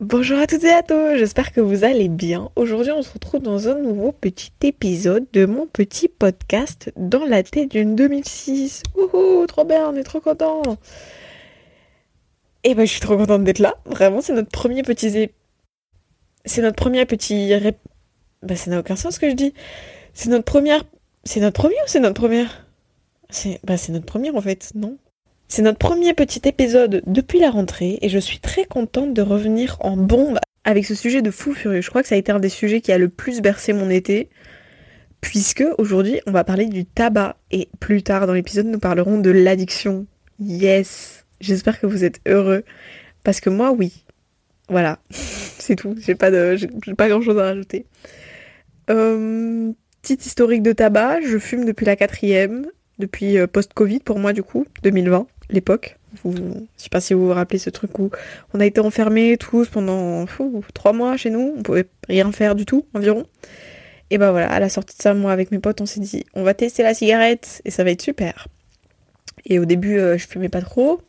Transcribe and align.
Bonjour 0.00 0.38
à 0.38 0.46
toutes 0.46 0.62
et 0.62 0.70
à 0.70 0.84
tous, 0.84 1.16
j'espère 1.16 1.52
que 1.52 1.60
vous 1.60 1.82
allez 1.82 2.08
bien. 2.08 2.52
Aujourd'hui 2.54 2.92
on 2.92 3.02
se 3.02 3.12
retrouve 3.12 3.42
dans 3.42 3.68
un 3.68 3.74
nouveau 3.74 4.12
petit 4.12 4.52
épisode 4.62 5.26
de 5.32 5.44
mon 5.44 5.66
petit 5.66 6.06
podcast 6.06 6.92
dans 6.96 7.24
la 7.24 7.42
tête 7.42 7.72
d'une 7.72 7.96
2006. 7.96 8.84
Wouhou, 8.94 9.44
trop 9.48 9.64
bien, 9.64 9.88
on 9.88 9.96
est 9.96 10.04
trop 10.04 10.20
content. 10.20 10.62
Et 12.62 12.70
eh 12.70 12.74
ben 12.76 12.86
je 12.86 12.92
suis 12.92 13.00
trop 13.00 13.16
contente 13.16 13.42
d'être 13.42 13.58
là, 13.58 13.74
vraiment 13.86 14.20
c'est 14.20 14.34
notre 14.34 14.50
premier 14.50 14.84
petit... 14.84 15.30
C'est 16.44 16.62
notre 16.62 16.76
premier 16.76 17.04
petit... 17.04 17.52
Bah 18.44 18.54
ça 18.54 18.70
n'a 18.70 18.78
aucun 18.78 18.94
sens 18.94 19.16
ce 19.16 19.20
que 19.20 19.28
je 19.28 19.34
dis. 19.34 19.52
C'est 20.14 20.28
notre 20.28 20.44
première... 20.44 20.84
C'est 21.24 21.40
notre 21.40 21.60
premier 21.60 21.74
ou 21.74 21.88
c'est 21.88 21.98
notre 21.98 22.20
première? 22.20 22.68
C'est... 23.30 23.58
Bah 23.64 23.76
c'est 23.76 23.90
notre 23.90 24.06
première 24.06 24.36
en 24.36 24.42
fait, 24.42 24.70
non? 24.76 24.96
C'est 25.48 25.62
notre 25.62 25.78
premier 25.78 26.12
petit 26.12 26.46
épisode 26.46 27.02
depuis 27.06 27.40
la 27.40 27.50
rentrée 27.50 27.98
et 28.02 28.10
je 28.10 28.18
suis 28.18 28.38
très 28.38 28.66
contente 28.66 29.14
de 29.14 29.22
revenir 29.22 29.78
en 29.80 29.96
bombe 29.96 30.38
avec 30.64 30.84
ce 30.84 30.94
sujet 30.94 31.22
de 31.22 31.30
fou 31.30 31.54
furieux. 31.54 31.80
Je 31.80 31.88
crois 31.88 32.02
que 32.02 32.08
ça 32.08 32.16
a 32.16 32.18
été 32.18 32.30
un 32.30 32.38
des 32.38 32.50
sujets 32.50 32.82
qui 32.82 32.92
a 32.92 32.98
le 32.98 33.08
plus 33.08 33.40
bercé 33.40 33.72
mon 33.72 33.88
été 33.88 34.28
puisque 35.22 35.64
aujourd'hui 35.78 36.20
on 36.26 36.32
va 36.32 36.44
parler 36.44 36.66
du 36.66 36.84
tabac 36.84 37.36
et 37.50 37.70
plus 37.80 38.02
tard 38.02 38.26
dans 38.26 38.34
l'épisode 38.34 38.66
nous 38.66 38.78
parlerons 38.78 39.18
de 39.18 39.30
l'addiction. 39.30 40.06
Yes, 40.38 41.24
j'espère 41.40 41.80
que 41.80 41.86
vous 41.86 42.04
êtes 42.04 42.20
heureux 42.28 42.62
parce 43.24 43.40
que 43.40 43.48
moi 43.48 43.72
oui. 43.72 44.04
Voilà, 44.68 44.98
c'est 45.10 45.76
tout. 45.76 45.96
J'ai 45.98 46.14
pas 46.14 46.30
pas 46.30 47.08
grand 47.08 47.22
chose 47.22 47.38
à 47.38 47.44
rajouter. 47.44 47.86
Euh, 48.90 49.72
petite 50.02 50.26
historique 50.26 50.62
de 50.62 50.72
tabac, 50.72 51.22
je 51.22 51.38
fume 51.38 51.64
depuis 51.64 51.86
la 51.86 51.96
quatrième, 51.96 52.66
depuis 52.98 53.38
euh, 53.38 53.46
post-Covid 53.46 54.00
pour 54.00 54.18
moi 54.18 54.34
du 54.34 54.42
coup, 54.42 54.66
2020 54.82 55.26
l'époque. 55.50 55.96
Je 56.24 56.30
sais 56.76 56.88
pas 56.90 57.00
si 57.00 57.14
vous 57.14 57.26
vous 57.26 57.32
rappelez 57.32 57.58
ce 57.58 57.70
truc 57.70 57.98
où 57.98 58.10
on 58.54 58.60
a 58.60 58.66
été 58.66 58.80
enfermés 58.80 59.36
tous 59.36 59.68
pendant 59.68 60.26
trois 60.74 60.92
mois 60.92 61.16
chez 61.16 61.30
nous, 61.30 61.54
on 61.56 61.62
pouvait 61.62 61.88
rien 62.08 62.30
faire 62.32 62.54
du 62.54 62.64
tout 62.64 62.86
environ. 62.94 63.26
Et 64.10 64.16
ben 64.16 64.30
voilà, 64.30 64.50
à 64.50 64.58
la 64.58 64.68
sortie 64.68 64.96
de 64.96 65.02
ça, 65.02 65.12
moi 65.12 65.32
avec 65.32 65.50
mes 65.50 65.58
potes, 65.58 65.80
on 65.80 65.86
s'est 65.86 66.00
dit 66.00 66.24
on 66.34 66.42
va 66.42 66.54
tester 66.54 66.82
la 66.82 66.94
cigarette 66.94 67.60
et 67.64 67.70
ça 67.70 67.84
va 67.84 67.90
être 67.90 68.02
super. 68.02 68.48
Et 69.44 69.58
au 69.58 69.64
début, 69.64 69.98
euh, 69.98 70.16
je 70.16 70.26
fumais 70.26 70.48
pas 70.48 70.62
trop 70.62 71.00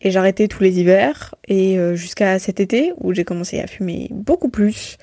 et 0.00 0.10
j'arrêtais 0.10 0.48
tous 0.48 0.62
les 0.62 0.80
hivers 0.80 1.34
et 1.46 1.78
euh, 1.78 1.94
jusqu'à 1.94 2.38
cet 2.38 2.60
été 2.60 2.92
où 2.98 3.12
j'ai 3.12 3.24
commencé 3.24 3.60
à 3.60 3.66
fumer 3.66 4.08
beaucoup 4.10 4.48
plus. 4.48 4.96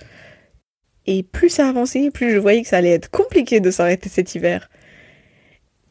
Et 1.06 1.24
plus 1.24 1.50
ça 1.50 1.68
avançait, 1.68 2.12
plus 2.12 2.32
je 2.32 2.38
voyais 2.38 2.62
que 2.62 2.68
ça 2.68 2.78
allait 2.78 2.92
être 2.92 3.10
compliqué 3.10 3.60
de 3.60 3.72
s'arrêter 3.72 4.10
cet 4.10 4.36
hiver. 4.36 4.70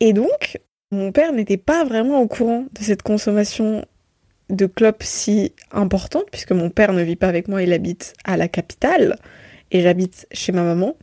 Et 0.01 0.13
donc, 0.13 0.59
mon 0.91 1.13
père 1.13 1.33
n'était 1.33 1.57
pas 1.57 1.85
vraiment 1.85 2.21
au 2.21 2.27
courant 2.27 2.67
de 2.73 2.83
cette 2.83 3.03
consommation 3.03 3.85
de 4.49 4.67
clopes 4.67 5.03
si 5.03 5.53
importante, 5.71 6.25
puisque 6.31 6.53
mon 6.53 6.71
père 6.71 6.93
ne 6.93 7.03
vit 7.03 7.17
pas 7.17 7.29
avec 7.29 7.49
moi, 7.49 7.63
il 7.63 7.73
habite 7.73 8.15
à 8.25 8.37
la 8.37 8.49
capitale, 8.49 9.17
et 9.71 9.81
j'habite 9.81 10.27
chez 10.33 10.53
ma 10.53 10.63
maman. 10.63 10.97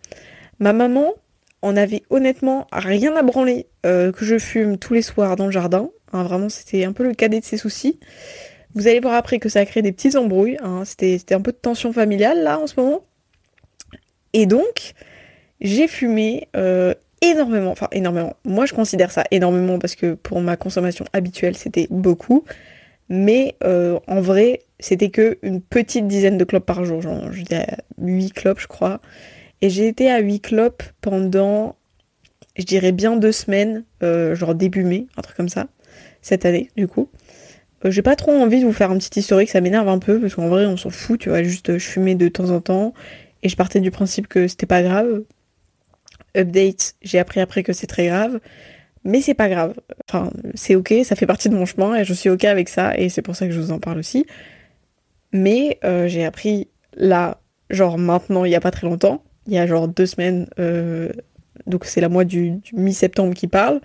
Ma 0.59 0.73
maman 0.73 1.13
en 1.61 1.77
avait 1.77 2.03
honnêtement 2.09 2.67
rien 2.71 3.15
à 3.15 3.23
branler 3.23 3.67
euh, 3.85 4.11
que 4.11 4.25
je 4.25 4.37
fume 4.37 4.77
tous 4.77 4.93
les 4.93 5.01
soirs 5.01 5.35
dans 5.35 5.45
le 5.45 5.51
jardin. 5.51 5.89
Hein, 6.11 6.23
vraiment, 6.23 6.49
c'était 6.49 6.83
un 6.83 6.93
peu 6.93 7.03
le 7.03 7.13
cadet 7.13 7.39
de 7.39 7.45
ses 7.45 7.57
soucis. 7.57 7.99
Vous 8.75 8.87
allez 8.87 8.99
voir 8.99 9.15
après 9.15 9.39
que 9.39 9.49
ça 9.49 9.59
a 9.59 9.65
créé 9.65 9.81
des 9.81 9.91
petites 9.91 10.15
embrouilles. 10.15 10.57
Hein. 10.61 10.83
C'était 10.85 11.33
un 11.33 11.41
peu 11.41 11.51
de 11.51 11.57
tension 11.57 11.93
familiale 11.93 12.43
là 12.43 12.59
en 12.59 12.67
ce 12.67 12.79
moment. 12.79 13.05
Et 14.33 14.45
donc, 14.45 14.93
j'ai 15.61 15.87
fumé 15.87 16.47
euh, 16.55 16.93
énormément, 17.21 17.71
enfin 17.71 17.87
énormément. 17.91 18.35
Moi 18.45 18.65
je 18.65 18.73
considère 18.73 19.11
ça 19.11 19.23
énormément 19.31 19.79
parce 19.79 19.95
que 19.95 20.13
pour 20.13 20.41
ma 20.41 20.57
consommation 20.57 21.05
habituelle 21.13 21.55
c'était 21.55 21.87
beaucoup, 21.89 22.43
mais 23.09 23.55
euh, 23.63 23.99
en 24.07 24.21
vrai 24.21 24.61
c'était 24.79 25.09
que 25.09 25.37
une 25.41 25.61
petite 25.61 26.07
dizaine 26.07 26.37
de 26.37 26.43
clopes 26.43 26.65
par 26.65 26.85
jour, 26.85 27.01
genre 27.01 27.31
j'étais 27.31 27.57
à 27.57 27.77
8 28.01 28.33
clopes 28.33 28.59
je 28.59 28.67
crois, 28.67 29.01
et 29.61 29.69
j'ai 29.69 29.87
été 29.87 30.11
à 30.11 30.19
8 30.19 30.41
clopes 30.41 30.83
pendant, 31.01 31.75
je 32.55 32.63
dirais 32.63 32.91
bien 32.91 33.15
deux 33.15 33.31
semaines, 33.31 33.83
euh, 34.03 34.35
genre 34.35 34.53
début 34.53 34.83
mai, 34.83 35.07
un 35.17 35.21
truc 35.21 35.35
comme 35.35 35.49
ça, 35.49 35.67
cette 36.21 36.45
année 36.45 36.69
du 36.77 36.87
coup. 36.87 37.09
Euh, 37.85 37.91
j'ai 37.91 38.01
pas 38.01 38.15
trop 38.15 38.31
envie 38.31 38.59
de 38.59 38.65
vous 38.65 38.73
faire 38.73 38.91
un 38.91 38.97
petit 38.97 39.19
historique, 39.19 39.49
ça 39.49 39.61
m'énerve 39.61 39.87
un 39.87 39.99
peu 39.99 40.19
parce 40.19 40.35
qu'en 40.35 40.47
vrai 40.47 40.65
on 40.65 40.77
s'en 40.77 40.89
fout, 40.89 41.19
tu 41.19 41.29
vois, 41.29 41.43
juste 41.43 41.77
je 41.77 41.85
fumais 41.85 42.15
de 42.15 42.27
temps 42.27 42.49
en 42.51 42.61
temps. 42.61 42.93
Et 43.43 43.49
je 43.49 43.55
partais 43.55 43.79
du 43.79 43.91
principe 43.91 44.27
que 44.27 44.47
c'était 44.47 44.65
pas 44.65 44.81
grave 44.81 45.23
update, 46.37 46.95
j'ai 47.01 47.19
appris 47.19 47.39
après 47.39 47.63
que 47.63 47.73
c'est 47.73 47.87
très 47.87 48.07
grave. 48.07 48.39
Mais 49.03 49.21
c'est 49.21 49.33
pas 49.33 49.47
grave. 49.47 49.73
Enfin, 50.09 50.31
c'est 50.53 50.75
ok, 50.75 50.93
ça 51.03 51.15
fait 51.15 51.25
partie 51.25 51.47
de 51.47 51.55
mon 51.55 51.65
chemin 51.65 51.95
et 51.95 52.03
je 52.03 52.13
suis 52.13 52.29
ok 52.29 52.43
avec 52.43 52.67
ça 52.67 52.97
et 52.97 53.07
c'est 53.07 53.21
pour 53.21 53.37
ça 53.37 53.47
que 53.47 53.53
je 53.53 53.59
vous 53.59 53.71
en 53.71 53.79
parle 53.79 53.99
aussi. 53.99 54.25
Mais 55.31 55.79
euh, 55.85 56.07
j'ai 56.07 56.25
appris 56.25 56.67
là, 56.95 57.39
genre 57.69 57.97
maintenant, 57.97 58.43
il 58.43 58.51
y 58.51 58.55
a 58.55 58.59
pas 58.59 58.71
très 58.71 58.85
longtemps, 58.85 59.23
il 59.47 59.53
y 59.53 59.57
a 59.57 59.65
genre 59.65 59.87
deux 59.87 60.05
semaines, 60.05 60.47
euh, 60.59 61.09
donc 61.67 61.85
c'est 61.85 62.01
la 62.01 62.09
mois 62.09 62.25
du, 62.25 62.59
mi-septembre 62.73 63.33
qui 63.33 63.47
parle, 63.47 63.79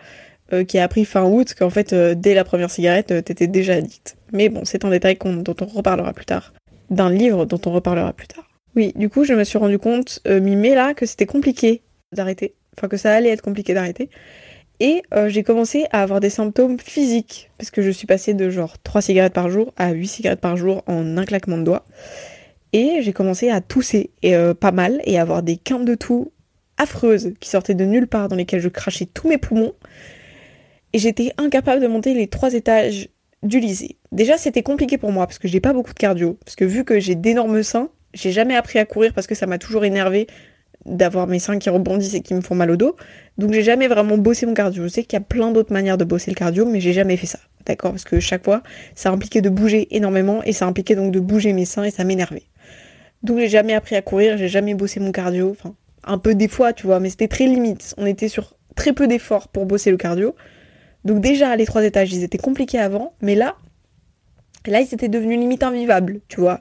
euh, 0.52 0.64
qui 0.64 0.78
a 0.78 0.84
appris 0.84 1.04
fin 1.04 1.24
août 1.24 1.54
qu'en 1.56 1.70
fait, 1.70 1.94
dès 1.94 2.34
la 2.34 2.42
première 2.42 2.70
cigarette, 2.70 3.24
t'étais 3.24 3.46
déjà 3.46 3.74
addict. 3.74 4.16
Mais 4.32 4.48
bon, 4.48 4.64
c'est 4.64 4.84
un 4.84 4.90
détail 4.90 5.18
dont 5.22 5.56
on 5.60 5.66
reparlera 5.66 6.12
plus 6.12 6.26
tard. 6.26 6.52
D'un 6.90 7.10
livre 7.10 7.44
dont 7.44 7.60
on 7.66 7.70
reparlera 7.70 8.12
plus 8.12 8.26
tard. 8.26 8.48
Oui, 8.74 8.92
du 8.96 9.08
coup, 9.08 9.24
je 9.24 9.34
me 9.34 9.44
suis 9.44 9.58
rendu 9.58 9.78
compte 9.78 10.20
mi-mai 10.26 10.74
là 10.74 10.94
que 10.94 11.06
c'était 11.06 11.26
compliqué 11.26 11.82
d'arrêter, 12.12 12.54
enfin 12.76 12.88
que 12.88 12.96
ça 12.96 13.14
allait 13.14 13.30
être 13.30 13.42
compliqué 13.42 13.74
d'arrêter. 13.74 14.08
Et 14.80 15.02
euh, 15.14 15.28
j'ai 15.28 15.42
commencé 15.42 15.86
à 15.92 16.02
avoir 16.02 16.20
des 16.20 16.30
symptômes 16.30 16.78
physiques, 16.78 17.50
parce 17.58 17.70
que 17.70 17.82
je 17.82 17.90
suis 17.90 18.06
passée 18.06 18.34
de 18.34 18.50
genre 18.50 18.78
3 18.82 19.02
cigarettes 19.02 19.32
par 19.32 19.48
jour 19.48 19.72
à 19.76 19.92
8 19.92 20.06
cigarettes 20.08 20.40
par 20.40 20.56
jour 20.56 20.82
en 20.86 21.16
un 21.16 21.24
claquement 21.24 21.58
de 21.58 21.64
doigts. 21.64 21.84
Et 22.72 22.98
j'ai 23.02 23.12
commencé 23.12 23.50
à 23.50 23.60
tousser, 23.60 24.10
euh, 24.24 24.54
pas 24.54 24.72
mal, 24.72 25.00
et 25.04 25.18
à 25.18 25.22
avoir 25.22 25.42
des 25.42 25.56
quintes 25.56 25.84
de 25.84 25.94
toux 25.94 26.32
affreuses 26.78 27.34
qui 27.38 27.48
sortaient 27.50 27.74
de 27.74 27.84
nulle 27.84 28.06
part, 28.08 28.28
dans 28.28 28.36
lesquelles 28.36 28.60
je 28.60 28.68
crachais 28.68 29.06
tous 29.06 29.28
mes 29.28 29.38
poumons. 29.38 29.72
Et 30.94 30.98
j'étais 30.98 31.32
incapable 31.38 31.80
de 31.80 31.86
monter 31.86 32.14
les 32.14 32.26
trois 32.26 32.54
étages 32.54 33.08
du 33.42 33.60
lycée. 33.60 33.96
Déjà, 34.10 34.36
c'était 34.36 34.62
compliqué 34.62 34.98
pour 34.98 35.12
moi, 35.12 35.26
parce 35.26 35.38
que 35.38 35.48
j'ai 35.48 35.60
pas 35.60 35.72
beaucoup 35.72 35.92
de 35.92 35.98
cardio, 35.98 36.38
parce 36.44 36.56
que 36.56 36.64
vu 36.64 36.84
que 36.84 36.98
j'ai 36.98 37.14
d'énormes 37.14 37.62
seins, 37.62 37.90
j'ai 38.14 38.32
jamais 38.32 38.56
appris 38.56 38.78
à 38.78 38.84
courir 38.84 39.12
parce 39.14 39.26
que 39.26 39.34
ça 39.34 39.46
m'a 39.46 39.58
toujours 39.58 39.84
énervé 39.84 40.26
d'avoir 40.84 41.26
mes 41.26 41.38
seins 41.38 41.58
qui 41.58 41.70
rebondissent 41.70 42.14
et 42.14 42.20
qui 42.20 42.34
me 42.34 42.40
font 42.40 42.54
mal 42.54 42.70
au 42.70 42.76
dos. 42.76 42.96
Donc 43.38 43.52
j'ai 43.52 43.62
jamais 43.62 43.88
vraiment 43.88 44.18
bossé 44.18 44.46
mon 44.46 44.54
cardio. 44.54 44.82
Je 44.84 44.88
sais 44.88 45.04
qu'il 45.04 45.16
y 45.18 45.22
a 45.22 45.24
plein 45.24 45.50
d'autres 45.52 45.72
manières 45.72 45.98
de 45.98 46.04
bosser 46.04 46.30
le 46.30 46.34
cardio, 46.34 46.64
mais 46.66 46.80
j'ai 46.80 46.92
jamais 46.92 47.16
fait 47.16 47.26
ça. 47.26 47.38
D'accord? 47.66 47.92
Parce 47.92 48.04
que 48.04 48.20
chaque 48.20 48.44
fois, 48.44 48.62
ça 48.94 49.10
impliquait 49.10 49.40
de 49.40 49.48
bouger 49.48 49.88
énormément 49.94 50.42
et 50.42 50.52
ça 50.52 50.66
impliquait 50.66 50.96
donc 50.96 51.12
de 51.12 51.20
bouger 51.20 51.52
mes 51.52 51.64
seins 51.64 51.84
et 51.84 51.90
ça 51.90 52.04
m'énervait. 52.04 52.44
Donc 53.22 53.38
j'ai 53.38 53.48
jamais 53.48 53.74
appris 53.74 53.94
à 53.94 54.02
courir, 54.02 54.36
j'ai 54.36 54.48
jamais 54.48 54.74
bossé 54.74 54.98
mon 54.98 55.12
cardio. 55.12 55.50
Enfin, 55.50 55.74
un 56.04 56.18
peu 56.18 56.34
des 56.34 56.48
fois, 56.48 56.72
tu 56.72 56.86
vois, 56.86 56.98
mais 57.00 57.10
c'était 57.10 57.28
très 57.28 57.46
limite. 57.46 57.94
On 57.98 58.06
était 58.06 58.28
sur 58.28 58.56
très 58.74 58.92
peu 58.92 59.06
d'efforts 59.06 59.48
pour 59.48 59.66
bosser 59.66 59.90
le 59.90 59.96
cardio. 59.96 60.34
Donc 61.04 61.20
déjà, 61.20 61.54
les 61.56 61.66
trois 61.66 61.84
étages, 61.84 62.12
ils 62.12 62.22
étaient 62.22 62.38
compliqués 62.38 62.78
avant, 62.78 63.14
mais 63.20 63.34
là, 63.34 63.56
là, 64.66 64.80
ils 64.80 64.94
étaient 64.94 65.08
devenus 65.08 65.38
limite 65.38 65.62
invivables, 65.62 66.20
tu 66.28 66.40
vois. 66.40 66.60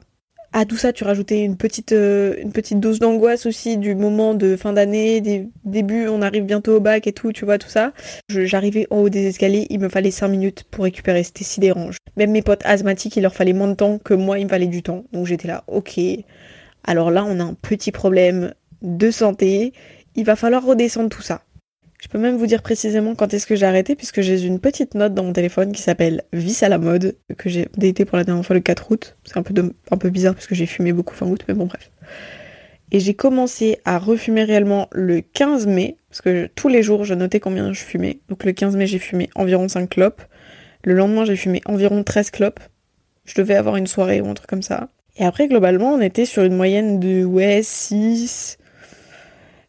À 0.53 0.65
tout 0.65 0.75
ça, 0.75 0.91
tu 0.91 1.05
rajoutais 1.05 1.45
une 1.45 1.55
petite, 1.55 1.93
euh, 1.93 2.35
une 2.37 2.51
petite 2.51 2.81
dose 2.81 2.99
d'angoisse 2.99 3.45
aussi 3.45 3.77
du 3.77 3.95
moment 3.95 4.33
de 4.33 4.57
fin 4.57 4.73
d'année, 4.73 5.21
des 5.21 5.47
débuts, 5.63 6.09
on 6.09 6.21
arrive 6.21 6.43
bientôt 6.43 6.75
au 6.75 6.79
bac 6.81 7.07
et 7.07 7.13
tout, 7.13 7.31
tu 7.31 7.45
vois, 7.45 7.57
tout 7.57 7.69
ça. 7.69 7.93
J'arrivais 8.27 8.85
en 8.89 8.97
haut 8.97 9.09
des 9.09 9.27
escaliers, 9.27 9.65
il 9.69 9.79
me 9.79 9.87
fallait 9.87 10.11
5 10.11 10.27
minutes 10.27 10.65
pour 10.69 10.83
récupérer, 10.83 11.23
c'était 11.23 11.45
sidérant. 11.45 11.91
Même 12.17 12.31
mes 12.31 12.41
potes 12.41 12.65
asthmatiques, 12.65 13.15
il 13.15 13.21
leur 13.21 13.33
fallait 13.33 13.53
moins 13.53 13.69
de 13.69 13.75
temps 13.75 13.97
que 13.97 14.13
moi, 14.13 14.39
il 14.39 14.45
me 14.45 14.49
fallait 14.49 14.67
du 14.67 14.83
temps. 14.83 15.05
Donc 15.13 15.25
j'étais 15.25 15.47
là, 15.47 15.63
ok. 15.67 15.97
Alors 16.83 17.11
là, 17.11 17.23
on 17.25 17.39
a 17.39 17.43
un 17.43 17.53
petit 17.53 17.93
problème 17.93 18.53
de 18.81 19.09
santé, 19.09 19.71
il 20.15 20.25
va 20.25 20.35
falloir 20.35 20.65
redescendre 20.65 21.09
tout 21.09 21.21
ça. 21.21 21.43
Je 22.01 22.07
peux 22.07 22.17
même 22.17 22.35
vous 22.35 22.47
dire 22.47 22.63
précisément 22.63 23.13
quand 23.13 23.31
est-ce 23.31 23.45
que 23.45 23.55
j'ai 23.55 23.67
arrêté, 23.67 23.95
puisque 23.95 24.21
j'ai 24.21 24.43
une 24.43 24.59
petite 24.59 24.95
note 24.95 25.13
dans 25.13 25.23
mon 25.23 25.33
téléphone 25.33 25.71
qui 25.71 25.83
s'appelle 25.83 26.23
Vice 26.33 26.63
à 26.63 26.69
la 26.69 26.79
mode, 26.79 27.15
que 27.37 27.47
j'ai 27.47 27.67
daté 27.77 28.05
pour 28.05 28.17
la 28.17 28.23
dernière 28.23 28.43
fois 28.43 28.55
le 28.55 28.59
4 28.59 28.91
août. 28.91 29.17
C'est 29.23 29.37
un 29.37 29.43
peu, 29.43 29.53
un 29.91 29.97
peu 29.97 30.09
bizarre 30.09 30.33
parce 30.33 30.47
que 30.47 30.55
j'ai 30.55 30.65
fumé 30.65 30.93
beaucoup 30.93 31.13
fin 31.13 31.27
août, 31.27 31.43
mais 31.47 31.53
bon, 31.53 31.67
bref. 31.67 31.91
Et 32.91 32.99
j'ai 32.99 33.13
commencé 33.13 33.77
à 33.85 33.99
refumer 33.99 34.43
réellement 34.43 34.89
le 34.91 35.21
15 35.21 35.67
mai, 35.67 35.95
parce 36.09 36.21
que 36.21 36.49
tous 36.55 36.69
les 36.69 36.81
jours 36.81 37.05
je 37.05 37.13
notais 37.13 37.39
combien 37.39 37.71
je 37.71 37.81
fumais. 37.81 38.19
Donc 38.29 38.45
le 38.45 38.51
15 38.51 38.75
mai, 38.75 38.87
j'ai 38.87 38.99
fumé 38.99 39.29
environ 39.35 39.67
5 39.67 39.87
clopes. 39.87 40.23
Le 40.83 40.95
lendemain, 40.95 41.23
j'ai 41.23 41.35
fumé 41.35 41.61
environ 41.65 42.03
13 42.03 42.31
clopes. 42.31 42.59
Je 43.25 43.35
devais 43.35 43.53
avoir 43.53 43.75
une 43.75 43.85
soirée 43.85 44.21
ou 44.21 44.27
un 44.27 44.33
truc 44.33 44.49
comme 44.49 44.63
ça. 44.63 44.89
Et 45.17 45.23
après, 45.23 45.47
globalement, 45.47 45.93
on 45.93 46.01
était 46.01 46.25
sur 46.25 46.41
une 46.41 46.55
moyenne 46.55 46.99
de, 46.99 47.23
ouais, 47.23 47.61
6, 47.61 48.57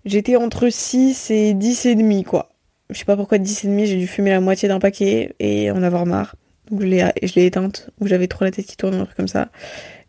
J'étais 0.05 0.37
entre 0.37 0.69
6 0.69 1.31
et 1.31 1.55
10 1.55 1.87
et 1.87 1.95
demi, 1.95 2.25
quoi. 2.25 2.51
Je 2.91 2.99
sais 2.99 3.05
pas 3.05 3.17
pourquoi 3.17 3.39
10 3.39 3.65
et 3.65 3.69
demi, 3.69 3.87
j'ai 3.87 3.97
dû 3.97 4.07
fumer 4.07 4.31
la 4.31 4.41
moitié 4.41 4.69
d'un 4.69 4.81
paquet 4.81 5.35
et 5.39 5.71
en 5.71 5.83
avoir 5.83 6.07
marre. 6.07 6.37
Donc 6.71 6.83
je 6.83 6.87
l'ai, 6.87 7.47
éteinte, 7.47 7.91
où 8.01 8.07
j'avais 8.07 8.27
trop 8.27 8.45
la 8.45 8.51
tête 8.51 8.67
qui 8.67 8.77
tourne, 8.77 8.95
un 8.95 9.05
truc 9.05 9.17
comme 9.17 9.29
ça. 9.29 9.51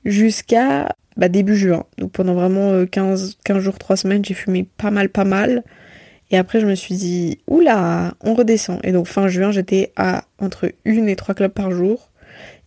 Jusqu'à 0.06 0.96
bah, 1.16 1.30
début 1.30 1.56
juin. 1.56 1.86
Donc 1.98 2.12
pendant 2.12 2.34
vraiment 2.34 2.86
15, 2.86 3.32
euh, 3.32 3.34
15 3.46 3.60
jours, 3.60 3.78
3 3.78 3.98
semaines, 3.98 4.26
j'ai 4.26 4.34
fumé 4.34 4.68
pas 4.78 4.92
mal, 4.92 5.10
pas 5.10 5.26
mal. 5.26 5.64
Et 6.32 6.38
après, 6.38 6.60
je 6.60 6.66
me 6.66 6.76
suis 6.76 6.96
dit, 6.96 7.40
oula, 7.48 8.16
on 8.22 8.34
redescend. 8.34 8.80
Et 8.84 8.92
donc 8.92 9.08
fin 9.08 9.28
juin, 9.28 9.52
j'étais 9.52 9.92
à 9.96 10.26
entre 10.40 10.72
1 10.86 11.06
et 11.08 11.16
3 11.16 11.36
clubs 11.36 11.52
par 11.52 11.72
jour. 11.72 12.10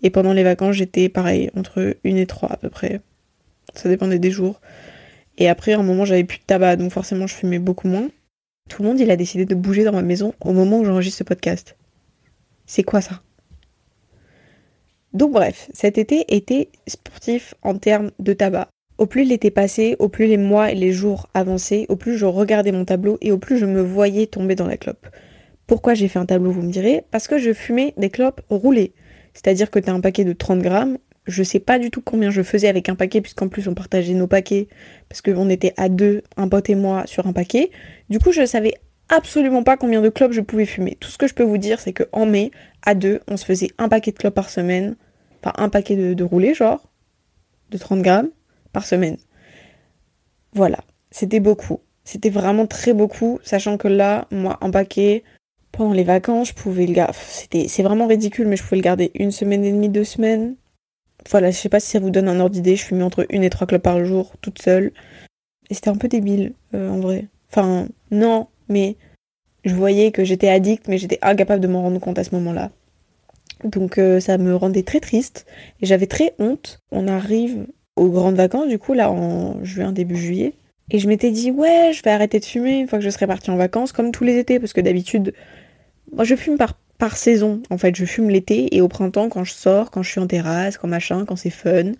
Et 0.03 0.11
pendant 0.11 0.33
les 0.33 0.45
vacances, 0.45 0.77
j'étais 0.77 1.09
pareil, 1.09 1.51
entre 1.57 1.97
1 2.05 2.17
et 2.17 2.27
3 2.27 2.53
à 2.53 2.57
peu 2.57 2.71
près. 2.71 3.01
ça 3.75 3.89
dépendait 3.89 4.21
des 4.21 4.31
jours. 4.31 4.61
Et 5.39 5.49
après, 5.49 5.73
à 5.73 5.79
un 5.79 5.83
moment, 5.83 6.05
j'avais 6.05 6.25
plus 6.25 6.39
de 6.39 6.45
tabac, 6.45 6.77
donc 6.77 6.93
forcément, 6.93 7.27
je 7.27 7.35
fumais 7.35 7.59
beaucoup 7.59 7.89
moins. 7.89 8.09
Tout 8.69 8.83
le 8.83 8.89
monde, 8.89 9.01
il 9.01 9.11
a 9.11 9.17
décidé 9.17 9.45
de 9.45 9.55
bouger 9.55 9.85
dans 9.85 9.93
ma 9.93 10.03
maison 10.03 10.35
au 10.41 10.53
moment 10.53 10.81
où 10.81 10.85
j'enregistre 10.85 11.19
ce 11.19 11.25
podcast. 11.25 11.77
C'est 12.67 12.83
quoi 12.83 13.01
ça? 13.01 13.23
Donc 15.13 15.33
bref, 15.33 15.71
cet 15.73 15.99
été 15.99 16.25
était 16.35 16.69
sportif 16.87 17.55
en 17.63 17.79
termes 17.79 18.11
de 18.19 18.33
tabac. 18.33 18.69
Au 18.99 19.07
plus 19.07 19.25
l'été 19.25 19.51
passait, 19.51 19.97
au 19.99 20.09
plus 20.09 20.27
les 20.27 20.37
mois 20.37 20.73
et 20.73 20.75
les 20.75 20.93
jours 20.93 21.29
avançaient, 21.35 21.87
au 21.89 21.97
plus 21.97 22.17
je 22.17 22.27
regardais 22.27 22.73
mon 22.73 22.85
tableau 22.85 23.19
et 23.21 23.31
au 23.31 23.39
plus 23.39 23.59
je 23.59 23.67
me 23.67 23.81
voyais 23.81 24.27
tomber 24.27 24.55
dans 24.55 24.67
la 24.67 24.77
clope. 24.77 25.07
Pourquoi 25.67 25.95
j'ai 25.95 26.09
fait 26.09 26.19
un 26.19 26.27
tableau, 26.27 26.51
vous 26.51 26.63
me 26.63 26.71
direz? 26.71 27.05
Parce 27.11 27.29
que 27.29 27.39
je 27.39 27.53
fumais 27.53 27.93
des 27.97 28.11
clopes 28.11 28.41
roulées. 28.51 28.95
C'est-à-dire 29.35 29.71
que 29.71 29.79
tu 29.79 29.91
as 29.91 29.95
un 29.95 30.01
paquet 30.01 30.25
de 30.25 30.33
30 30.33 30.61
grammes. 30.61 30.99
Je 31.27 31.43
sais 31.43 31.59
pas 31.59 31.79
du 31.79 31.91
tout 31.91 32.01
combien 32.01 32.31
je 32.31 32.43
faisais 32.43 32.69
avec 32.69 32.89
un 32.89 32.95
paquet, 32.95 33.21
puisqu'en 33.21 33.49
plus 33.49 33.69
on 33.69 33.75
partageait 33.75 34.15
nos 34.15 34.27
paquets, 34.27 34.69
parce 35.09 35.23
qu'on 35.23 35.49
était 35.51 35.75
à 35.77 35.89
deux, 35.89 36.23
un 36.37 36.49
pote 36.49 36.71
et 36.71 36.75
moi, 36.75 37.05
sur 37.07 37.27
un 37.27 37.33
paquet. 37.33 37.71
Du 38.11 38.19
coup, 38.19 38.33
je 38.33 38.47
savais 38.47 38.75
absolument 39.09 39.63
pas 39.63 39.77
combien 39.77 40.01
de 40.01 40.09
clopes 40.09 40.33
je 40.33 40.41
pouvais 40.41 40.67
fumer. 40.67 40.97
Tout 41.01 41.11
ce 41.11 41.19
que 41.19 41.27
je 41.27 41.35
peux 41.35 41.43
vous 41.43 41.59
dire, 41.59 41.81
c'est 41.81 41.93
qu'en 41.93 42.27
mai, 42.27 42.51
à 42.85 42.95
deux, 42.95 43.21
on 43.29 43.37
se 43.37 43.45
faisait 43.45 43.71
un 43.79 43.89
paquet 43.89 44.13
de 44.13 44.19
clopes 44.19 44.35
par 44.35 44.51
semaine. 44.51 44.97
Enfin, 45.43 45.53
un 45.59 45.69
paquet 45.69 45.97
de, 45.97 46.15
de 46.15 46.25
roulés, 46.25 46.55
genre, 46.55 46.89
de 47.71 47.79
30 47.79 48.03
grammes 48.03 48.31
par 48.73 48.87
semaine. 48.87 49.17
Voilà, 50.53 50.79
c'était 51.11 51.41
beaucoup. 51.41 51.81
C'était 52.05 52.31
vraiment 52.31 52.67
très 52.67 52.95
beaucoup, 52.95 53.41
sachant 53.43 53.77
que 53.77 53.89
là, 53.89 54.29
moi, 54.31 54.59
un 54.61 54.71
paquet, 54.71 55.25
pendant 55.73 55.93
les 55.93 56.05
vacances, 56.05 56.49
je 56.49 56.55
pouvais 56.55 56.87
le 56.87 56.95
garder. 56.95 57.69
C'est 57.69 57.83
vraiment 57.83 58.07
ridicule, 58.07 58.47
mais 58.47 58.57
je 58.57 58.63
pouvais 58.63 58.77
le 58.77 58.83
garder 58.83 59.11
une 59.15 59.33
semaine 59.33 59.65
et 59.65 59.73
demie, 59.73 59.89
deux 59.89 60.05
semaines. 60.05 60.55
Voilà, 61.31 61.51
je 61.51 61.57
sais 61.57 61.69
pas 61.69 61.81
si 61.81 61.91
ça 61.91 61.99
vous 61.99 62.11
donne 62.11 62.29
un 62.29 62.41
ordre 62.41 62.55
d'idée. 62.55 62.77
Je 62.77 62.85
fumais 62.85 63.03
entre 63.03 63.27
une 63.31 63.43
et 63.43 63.51
trois 63.51 63.67
clopes 63.67 63.83
par 63.83 64.05
jour, 64.05 64.33
toute 64.41 64.61
seule. 64.61 64.93
Et 65.71 65.75
c'était 65.75 65.91
un 65.91 65.97
peu 65.97 66.09
débile, 66.09 66.53
euh, 66.75 66.89
en 66.89 67.01
vrai. 67.01 67.27
Enfin, 67.51 67.89
non, 68.11 68.47
mais 68.69 68.97
je 69.65 69.75
voyais 69.75 70.13
que 70.13 70.25
j'étais 70.25 70.49
addict, 70.49 70.87
mais 70.89 70.99
j'étais 70.99 71.19
incapable 71.23 71.61
de 71.61 71.69
m'en 71.69 71.83
rendre 71.83 71.99
compte 71.99 72.19
à 72.19 72.25
ce 72.25 72.35
moment-là. 72.37 72.71
Donc 73.65 73.99
euh, 73.99 74.21
ça 74.21 74.39
me 74.39 74.55
rendait 74.55 74.83
très 74.83 75.01
triste 75.01 75.47
et 75.81 75.87
j'avais 75.87 76.07
très 76.07 76.35
honte. 76.39 76.81
On 76.93 77.09
arrive 77.09 77.67
aux 77.97 78.11
grandes 78.11 78.37
vacances, 78.37 78.69
du 78.69 78.79
coup, 78.79 78.93
là, 78.93 79.11
en 79.11 79.63
juin, 79.65 79.93
début 79.93 80.17
juillet. 80.17 80.55
Et 80.91 80.99
je 80.99 81.09
m'étais 81.09 81.31
dit, 81.31 81.51
ouais, 81.51 81.91
je 81.93 82.03
vais 82.03 82.11
arrêter 82.11 82.39
de 82.39 82.45
fumer 82.45 82.79
une 82.79 82.87
fois 82.87 82.99
que 82.99 83.05
je 83.05 83.11
serai 83.11 83.27
partie 83.27 83.51
en 83.51 83.57
vacances, 83.57 83.93
comme 83.93 84.13
tous 84.13 84.23
les 84.23 84.39
étés, 84.39 84.61
parce 84.61 84.73
que 84.73 84.81
d'habitude, 84.81 85.35
moi, 86.13 86.25
je 86.25 86.37
fume 86.37 86.59
par, 86.59 86.79
par 86.99 87.17
saison. 87.17 87.63
En 87.71 87.79
fait, 87.79 87.95
je 87.95 88.05
fume 88.05 88.31
l'été 88.31 88.75
et 88.77 88.81
au 88.81 88.89
printemps, 88.89 89.29
quand 89.29 89.45
je 89.45 89.53
sors, 89.53 89.91
quand 89.91 90.03
je 90.03 90.11
suis 90.11 90.21
en 90.21 90.27
terrasse, 90.27 90.79
quand 90.79 90.89
machin, 90.89 91.25
quand 91.25 91.37
c'est 91.37 91.51
fun. 91.51 91.93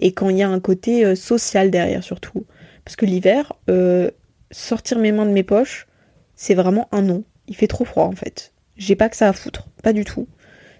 Et 0.00 0.12
quand 0.12 0.30
il 0.30 0.38
y 0.38 0.42
a 0.42 0.48
un 0.48 0.60
côté 0.60 1.04
euh, 1.04 1.14
social 1.14 1.70
derrière, 1.70 2.02
surtout. 2.02 2.44
Parce 2.84 2.96
que 2.96 3.06
l'hiver, 3.06 3.52
euh, 3.70 4.10
sortir 4.50 4.98
mes 4.98 5.12
mains 5.12 5.26
de 5.26 5.30
mes 5.30 5.42
poches, 5.42 5.86
c'est 6.34 6.54
vraiment 6.54 6.88
un 6.92 7.02
non. 7.02 7.24
Il 7.46 7.56
fait 7.56 7.66
trop 7.66 7.84
froid, 7.84 8.04
en 8.04 8.12
fait. 8.12 8.52
J'ai 8.76 8.96
pas 8.96 9.08
que 9.08 9.16
ça 9.16 9.28
à 9.28 9.32
foutre. 9.32 9.68
Pas 9.82 9.92
du 9.92 10.04
tout. 10.04 10.26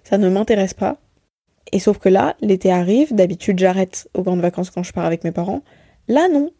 Ça 0.02 0.18
ne 0.18 0.28
m'intéresse 0.28 0.74
pas. 0.74 0.98
Et 1.70 1.78
sauf 1.78 1.98
que 1.98 2.08
là, 2.08 2.36
l'été 2.40 2.72
arrive. 2.72 3.14
D'habitude, 3.14 3.58
j'arrête 3.58 4.08
aux 4.14 4.22
grandes 4.22 4.40
vacances 4.40 4.70
quand 4.70 4.82
je 4.82 4.92
pars 4.92 5.04
avec 5.04 5.24
mes 5.24 5.32
parents. 5.32 5.62
Là, 6.08 6.28
non. 6.28 6.50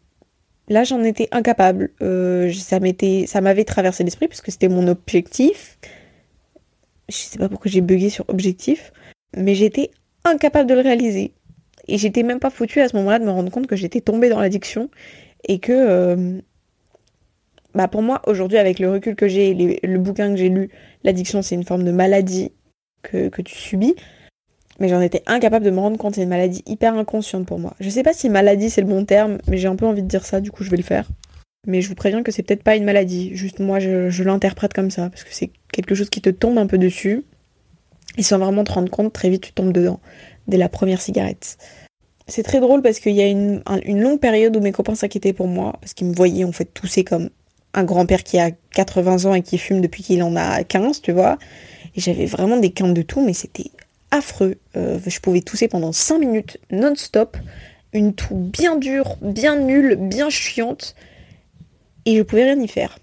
Là, 0.69 0.83
j'en 0.83 1.03
étais 1.03 1.27
incapable. 1.31 1.91
Euh, 2.01 2.51
ça 2.53 3.41
m'avait 3.41 3.65
traversé 3.65 4.03
l'esprit 4.03 4.27
parce 4.27 4.41
que 4.41 4.51
c'était 4.51 4.69
mon 4.69 4.87
objectif 4.87 5.77
je 7.13 7.23
sais 7.25 7.39
pas 7.39 7.49
pourquoi 7.49 7.69
j'ai 7.69 7.81
bugué 7.81 8.09
sur 8.09 8.25
objectif, 8.27 8.91
mais 9.37 9.55
j'étais 9.55 9.91
incapable 10.25 10.69
de 10.69 10.73
le 10.73 10.81
réaliser. 10.81 11.33
Et 11.87 11.97
j'étais 11.97 12.23
même 12.23 12.39
pas 12.39 12.49
foutue 12.49 12.79
à 12.79 12.87
ce 12.87 12.95
moment-là 12.97 13.19
de 13.19 13.25
me 13.25 13.31
rendre 13.31 13.51
compte 13.51 13.67
que 13.67 13.75
j'étais 13.75 14.01
tombée 14.01 14.29
dans 14.29 14.39
l'addiction 14.39 14.89
et 15.47 15.59
que, 15.59 15.73
euh, 15.73 16.39
bah 17.75 17.87
pour 17.87 18.01
moi, 18.01 18.21
aujourd'hui, 18.25 18.57
avec 18.57 18.79
le 18.79 18.89
recul 18.89 19.15
que 19.15 19.27
j'ai, 19.27 19.53
le 19.53 19.97
bouquin 19.99 20.29
que 20.31 20.37
j'ai 20.37 20.49
lu, 20.49 20.69
l'addiction 21.03 21.41
c'est 21.41 21.55
une 21.55 21.65
forme 21.65 21.83
de 21.83 21.91
maladie 21.91 22.51
que, 23.01 23.29
que 23.29 23.41
tu 23.41 23.55
subis. 23.55 23.95
Mais 24.79 24.87
j'en 24.89 25.01
étais 25.01 25.21
incapable 25.27 25.65
de 25.65 25.71
me 25.71 25.79
rendre 25.79 25.97
compte, 25.97 26.15
c'est 26.15 26.23
une 26.23 26.29
maladie 26.29 26.63
hyper 26.65 26.95
inconsciente 26.95 27.45
pour 27.45 27.59
moi. 27.59 27.75
Je 27.79 27.89
sais 27.89 28.01
pas 28.01 28.13
si 28.13 28.29
maladie 28.29 28.69
c'est 28.69 28.81
le 28.81 28.87
bon 28.87 29.05
terme, 29.05 29.37
mais 29.47 29.57
j'ai 29.57 29.67
un 29.67 29.75
peu 29.75 29.85
envie 29.85 30.01
de 30.01 30.07
dire 30.07 30.25
ça, 30.25 30.41
du 30.41 30.51
coup 30.51 30.63
je 30.63 30.71
vais 30.71 30.77
le 30.77 30.83
faire. 30.83 31.07
Mais 31.65 31.81
je 31.81 31.87
vous 31.87 31.95
préviens 31.95 32.23
que 32.23 32.31
c'est 32.31 32.43
peut-être 32.43 32.63
pas 32.63 32.75
une 32.75 32.83
maladie, 32.83 33.35
juste 33.35 33.59
moi 33.59 33.79
je, 33.79 34.23
l'interprète 34.23 34.73
comme 34.73 34.91
ça, 34.91 35.09
parce 35.09 35.23
que 35.23 35.33
c'est 35.33 35.51
quelque 35.71 35.95
chose 35.95 36.09
qui 36.09 36.21
te 36.21 36.29
tombe 36.29 36.57
un 36.57 36.67
peu 36.67 36.77
dessus, 36.77 37.23
et 38.17 38.23
sans 38.23 38.37
vraiment 38.37 38.63
te 38.63 38.73
rendre 38.73 38.91
compte, 38.91 39.13
très 39.13 39.29
vite 39.29 39.43
tu 39.43 39.53
tombes 39.53 39.71
dedans, 39.71 39.99
dès 40.47 40.57
la 40.57 40.67
première 40.67 41.01
cigarette. 41.01 41.57
C'est 42.27 42.43
très 42.43 42.59
drôle 42.59 42.81
parce 42.81 42.99
qu'il 42.99 43.15
y 43.15 43.21
a 43.21 43.27
une, 43.27 43.61
longue 43.87 44.19
période 44.19 44.55
où 44.55 44.59
mes 44.59 44.71
copains 44.71 44.95
s'inquiétaient 44.95 45.33
pour 45.33 45.47
moi, 45.47 45.77
parce 45.79 45.93
qu'ils 45.93 46.07
me 46.07 46.13
voyaient 46.13 46.43
en 46.43 46.51
fait 46.51 46.65
tousser 46.65 47.03
comme 47.03 47.29
un 47.73 47.83
grand-père 47.83 48.23
qui 48.23 48.39
a 48.39 48.51
80 48.75 49.25
ans 49.25 49.33
et 49.33 49.41
qui 49.41 49.57
fume 49.57 49.81
depuis 49.81 50.03
qu'il 50.03 50.21
en 50.21 50.35
a 50.35 50.63
15, 50.63 51.01
tu 51.01 51.11
vois. 51.11 51.37
Et 51.95 52.01
j'avais 52.01 52.25
vraiment 52.25 52.57
des 52.57 52.71
quintes 52.71 52.93
de 52.93 53.01
tout, 53.01 53.25
mais 53.25 53.33
c'était 53.33 53.71
affreux. 54.11 54.55
Euh, 54.77 54.99
je 55.05 55.19
pouvais 55.19 55.41
tousser 55.41 55.67
pendant 55.67 55.91
5 55.91 56.19
minutes 56.19 56.59
non-stop, 56.71 57.35
une 57.93 58.13
toux 58.13 58.35
bien 58.35 58.77
dure, 58.77 59.17
bien 59.21 59.55
nulle, 59.55 59.95
bien 59.95 60.29
chiante 60.29 60.95
et 62.05 62.17
je 62.17 62.23
pouvais 62.23 62.43
rien 62.43 62.59
y 62.59 62.67
faire. 62.67 62.97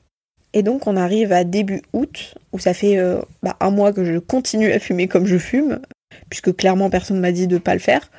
Et 0.52 0.62
donc 0.62 0.86
on 0.86 0.96
arrive 0.96 1.32
à 1.32 1.44
début 1.44 1.82
août, 1.92 2.34
où 2.52 2.58
ça 2.58 2.74
fait 2.74 2.98
euh, 2.98 3.20
bah, 3.42 3.56
un 3.60 3.70
mois 3.70 3.92
que 3.92 4.04
je 4.04 4.18
continue 4.18 4.72
à 4.72 4.80
fumer 4.80 5.06
comme 5.06 5.26
je 5.26 5.38
fume, 5.38 5.80
puisque 6.28 6.54
clairement 6.56 6.90
personne 6.90 7.20
m'a 7.20 7.32
dit 7.32 7.46
de 7.46 7.58
pas 7.58 7.74
le 7.74 7.80
faire. 7.80 8.10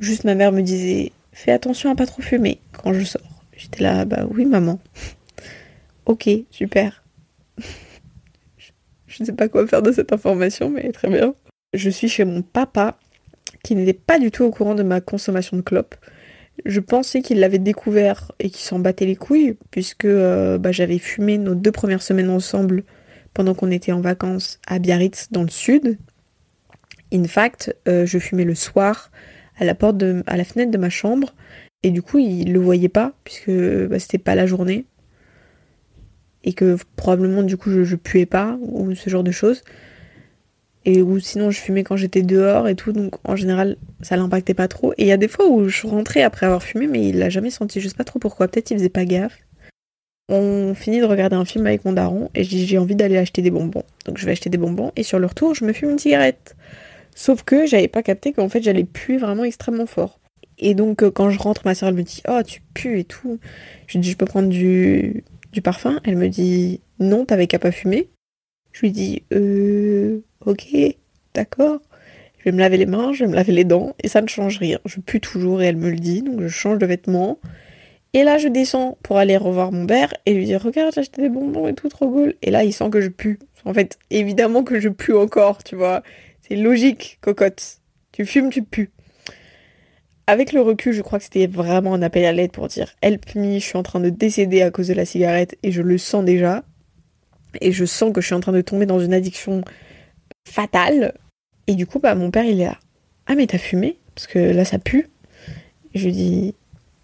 Juste 0.00 0.24
ma 0.24 0.34
mère 0.34 0.52
me 0.52 0.62
disait 0.62 1.12
fais 1.32 1.52
attention 1.52 1.90
à 1.90 1.94
pas 1.94 2.06
trop 2.06 2.22
fumer 2.22 2.60
quand 2.72 2.94
je 2.94 3.04
sors. 3.04 3.22
J'étais 3.56 3.82
là, 3.82 4.04
bah 4.04 4.26
oui 4.30 4.46
maman. 4.46 4.78
ok, 6.06 6.28
super. 6.50 7.04
je 9.06 9.22
ne 9.22 9.26
sais 9.26 9.32
pas 9.32 9.48
quoi 9.48 9.66
faire 9.66 9.82
de 9.82 9.92
cette 9.92 10.12
information, 10.12 10.70
mais 10.70 10.90
très 10.92 11.08
bien. 11.08 11.34
Je 11.74 11.90
suis 11.90 12.08
chez 12.08 12.24
mon 12.24 12.40
papa, 12.42 12.98
qui 13.62 13.74
n'était 13.74 13.92
pas 13.92 14.18
du 14.18 14.30
tout 14.30 14.44
au 14.44 14.50
courant 14.50 14.74
de 14.74 14.82
ma 14.82 15.00
consommation 15.00 15.56
de 15.56 15.62
clopes. 15.62 15.96
Je 16.66 16.80
pensais 16.80 17.22
qu'il 17.22 17.38
l'avait 17.38 17.60
découvert 17.60 18.32
et 18.40 18.50
qu'il 18.50 18.64
s'en 18.64 18.80
battait 18.80 19.06
les 19.06 19.14
couilles, 19.14 19.56
puisque 19.70 20.04
euh, 20.04 20.58
bah, 20.58 20.72
j'avais 20.72 20.98
fumé 20.98 21.38
nos 21.38 21.54
deux 21.54 21.70
premières 21.70 22.02
semaines 22.02 22.28
ensemble 22.28 22.82
pendant 23.34 23.54
qu'on 23.54 23.70
était 23.70 23.92
en 23.92 24.00
vacances 24.00 24.58
à 24.66 24.80
Biarritz, 24.80 25.28
dans 25.30 25.44
le 25.44 25.48
sud. 25.48 25.96
In 27.12 27.24
fact, 27.24 27.74
euh, 27.86 28.04
je 28.04 28.18
fumais 28.18 28.44
le 28.44 28.56
soir 28.56 29.12
à 29.58 29.64
la 29.64 29.76
porte 29.76 29.96
de, 29.96 30.24
à 30.26 30.36
la 30.36 30.42
fenêtre 30.42 30.72
de 30.72 30.78
ma 30.78 30.90
chambre, 30.90 31.34
et 31.84 31.90
du 31.90 32.02
coup, 32.02 32.18
il 32.18 32.52
le 32.52 32.58
voyait 32.58 32.88
pas, 32.88 33.12
puisque 33.22 33.50
bah, 33.50 34.00
c'était 34.00 34.18
pas 34.18 34.34
la 34.34 34.46
journée. 34.46 34.86
Et 36.42 36.52
que 36.52 36.76
probablement, 36.96 37.44
du 37.44 37.56
coup, 37.56 37.70
je, 37.70 37.84
je 37.84 37.94
puais 37.94 38.26
pas, 38.26 38.58
ou 38.60 38.92
ce 38.96 39.08
genre 39.08 39.24
de 39.24 39.30
choses 39.30 39.62
et 40.86 41.02
ou 41.02 41.18
sinon 41.18 41.50
je 41.50 41.60
fumais 41.60 41.82
quand 41.82 41.96
j'étais 41.96 42.22
dehors 42.22 42.68
et 42.68 42.76
tout, 42.76 42.92
donc 42.92 43.16
en 43.24 43.34
général 43.34 43.76
ça 44.02 44.16
l'impactait 44.16 44.54
pas 44.54 44.68
trop. 44.68 44.92
Et 44.92 45.02
il 45.02 45.06
y 45.08 45.12
a 45.12 45.16
des 45.16 45.28
fois 45.28 45.48
où 45.48 45.68
je 45.68 45.86
rentrais 45.86 46.22
après 46.22 46.46
avoir 46.46 46.62
fumé, 46.62 46.86
mais 46.86 47.08
il 47.08 47.18
l'a 47.18 47.28
jamais 47.28 47.50
senti, 47.50 47.80
je 47.80 47.88
sais 47.88 47.94
pas 47.94 48.04
trop 48.04 48.20
pourquoi, 48.20 48.46
peut-être 48.46 48.70
il 48.70 48.78
faisait 48.78 48.88
pas 48.88 49.04
gaffe. 49.04 49.42
On 50.28 50.74
finit 50.74 51.00
de 51.00 51.04
regarder 51.04 51.36
un 51.36 51.44
film 51.44 51.66
avec 51.66 51.84
mon 51.84 51.92
daron 51.92 52.30
et 52.34 52.44
j'ai 52.44 52.78
envie 52.78 52.94
d'aller 52.94 53.16
acheter 53.16 53.42
des 53.42 53.50
bonbons. 53.50 53.82
Donc 54.06 54.18
je 54.18 54.26
vais 54.26 54.32
acheter 54.32 54.48
des 54.48 54.58
bonbons 54.58 54.92
et 54.96 55.02
sur 55.02 55.18
le 55.18 55.26
retour 55.26 55.54
je 55.54 55.64
me 55.64 55.72
fume 55.72 55.90
une 55.90 55.98
cigarette. 55.98 56.56
Sauf 57.14 57.42
que 57.42 57.66
j'avais 57.66 57.88
pas 57.88 58.02
capté 58.02 58.32
qu'en 58.32 58.48
fait 58.48 58.62
j'allais 58.62 58.84
puer 58.84 59.18
vraiment 59.18 59.44
extrêmement 59.44 59.86
fort. 59.86 60.20
Et 60.58 60.74
donc 60.74 61.02
euh, 61.02 61.10
quand 61.10 61.30
je 61.30 61.38
rentre, 61.38 61.62
ma 61.64 61.74
soeur 61.74 61.88
elle 61.88 61.96
me 61.96 62.02
dit 62.02 62.22
oh 62.28 62.40
tu 62.46 62.62
pues 62.74 63.00
et 63.00 63.04
tout. 63.04 63.40
Je 63.88 63.94
lui 63.94 64.00
dis 64.02 64.10
je 64.10 64.16
peux 64.16 64.26
prendre 64.26 64.48
du, 64.48 65.24
du 65.52 65.62
parfum. 65.62 66.00
Elle 66.04 66.16
me 66.16 66.28
dit 66.28 66.80
non 67.00 67.24
t'avais 67.24 67.48
qu'à 67.48 67.58
pas 67.58 67.72
fumer. 67.72 68.08
Je 68.72 68.82
lui 68.82 68.92
dis 68.92 69.22
euh 69.32 70.20
ok, 70.46 70.66
d'accord. 71.34 71.80
Je 72.38 72.44
vais 72.44 72.52
me 72.52 72.60
laver 72.60 72.76
les 72.76 72.86
mains, 72.86 73.12
je 73.12 73.24
vais 73.24 73.30
me 73.30 73.34
laver 73.34 73.52
les 73.52 73.64
dents, 73.64 73.94
et 74.02 74.08
ça 74.08 74.22
ne 74.22 74.28
change 74.28 74.58
rien. 74.58 74.78
Je 74.84 75.00
pue 75.00 75.20
toujours, 75.20 75.62
et 75.62 75.66
elle 75.66 75.76
me 75.76 75.90
le 75.90 75.96
dit, 75.96 76.22
donc 76.22 76.40
je 76.40 76.48
change 76.48 76.78
de 76.78 76.86
vêtements. 76.86 77.38
Et 78.16 78.24
là, 78.24 78.38
je 78.38 78.48
descends 78.48 78.96
pour 79.02 79.18
aller 79.18 79.36
revoir 79.36 79.72
mon 79.72 79.86
père 79.86 80.14
et 80.24 80.32
lui 80.32 80.46
dire 80.46 80.62
Regarde, 80.62 80.94
j'ai 80.94 81.00
acheté 81.00 81.20
des 81.20 81.28
bonbons 81.28 81.68
et 81.68 81.74
tout, 81.74 81.90
trop 81.90 82.10
cool. 82.10 82.34
Et 82.40 82.50
là, 82.50 82.64
il 82.64 82.72
sent 82.72 82.88
que 82.88 83.02
je 83.02 83.08
pue. 83.08 83.38
En 83.66 83.74
fait, 83.74 83.98
évidemment 84.08 84.64
que 84.64 84.80
je 84.80 84.88
pue 84.88 85.14
encore, 85.14 85.62
tu 85.62 85.76
vois. 85.76 86.02
C'est 86.40 86.56
logique, 86.56 87.18
cocotte. 87.20 87.80
Tu 88.12 88.24
fumes, 88.24 88.48
tu 88.48 88.62
pues. 88.62 88.90
Avec 90.28 90.52
le 90.52 90.62
recul, 90.62 90.92
je 90.92 91.02
crois 91.02 91.18
que 91.18 91.24
c'était 91.26 91.46
vraiment 91.46 91.92
un 91.92 92.00
appel 92.00 92.24
à 92.24 92.32
l'aide 92.32 92.52
pour 92.52 92.68
dire 92.68 92.94
Help 93.02 93.34
me, 93.34 93.58
je 93.58 93.64
suis 93.64 93.76
en 93.76 93.82
train 93.82 94.00
de 94.00 94.08
décéder 94.08 94.62
à 94.62 94.70
cause 94.70 94.88
de 94.88 94.94
la 94.94 95.04
cigarette 95.04 95.56
et 95.62 95.70
je 95.70 95.82
le 95.82 95.98
sens 95.98 96.24
déjà. 96.24 96.64
Et 97.60 97.70
je 97.70 97.84
sens 97.84 98.12
que 98.14 98.22
je 98.22 98.26
suis 98.26 98.34
en 98.34 98.40
train 98.40 98.52
de 98.52 98.62
tomber 98.62 98.86
dans 98.86 98.98
une 98.98 99.12
addiction 99.12 99.62
fatale. 100.48 101.14
Et 101.66 101.74
du 101.74 101.86
coup, 101.86 101.98
bah, 101.98 102.14
mon 102.14 102.30
père, 102.30 102.44
il 102.44 102.60
est 102.60 102.66
là. 102.66 102.78
Ah, 103.26 103.34
mais 103.34 103.46
t'as 103.46 103.58
fumé? 103.58 103.98
Parce 104.14 104.26
que 104.26 104.38
là, 104.38 104.64
ça 104.64 104.78
pue. 104.78 105.08
je 105.94 106.04
lui 106.06 106.12
dis 106.12 106.54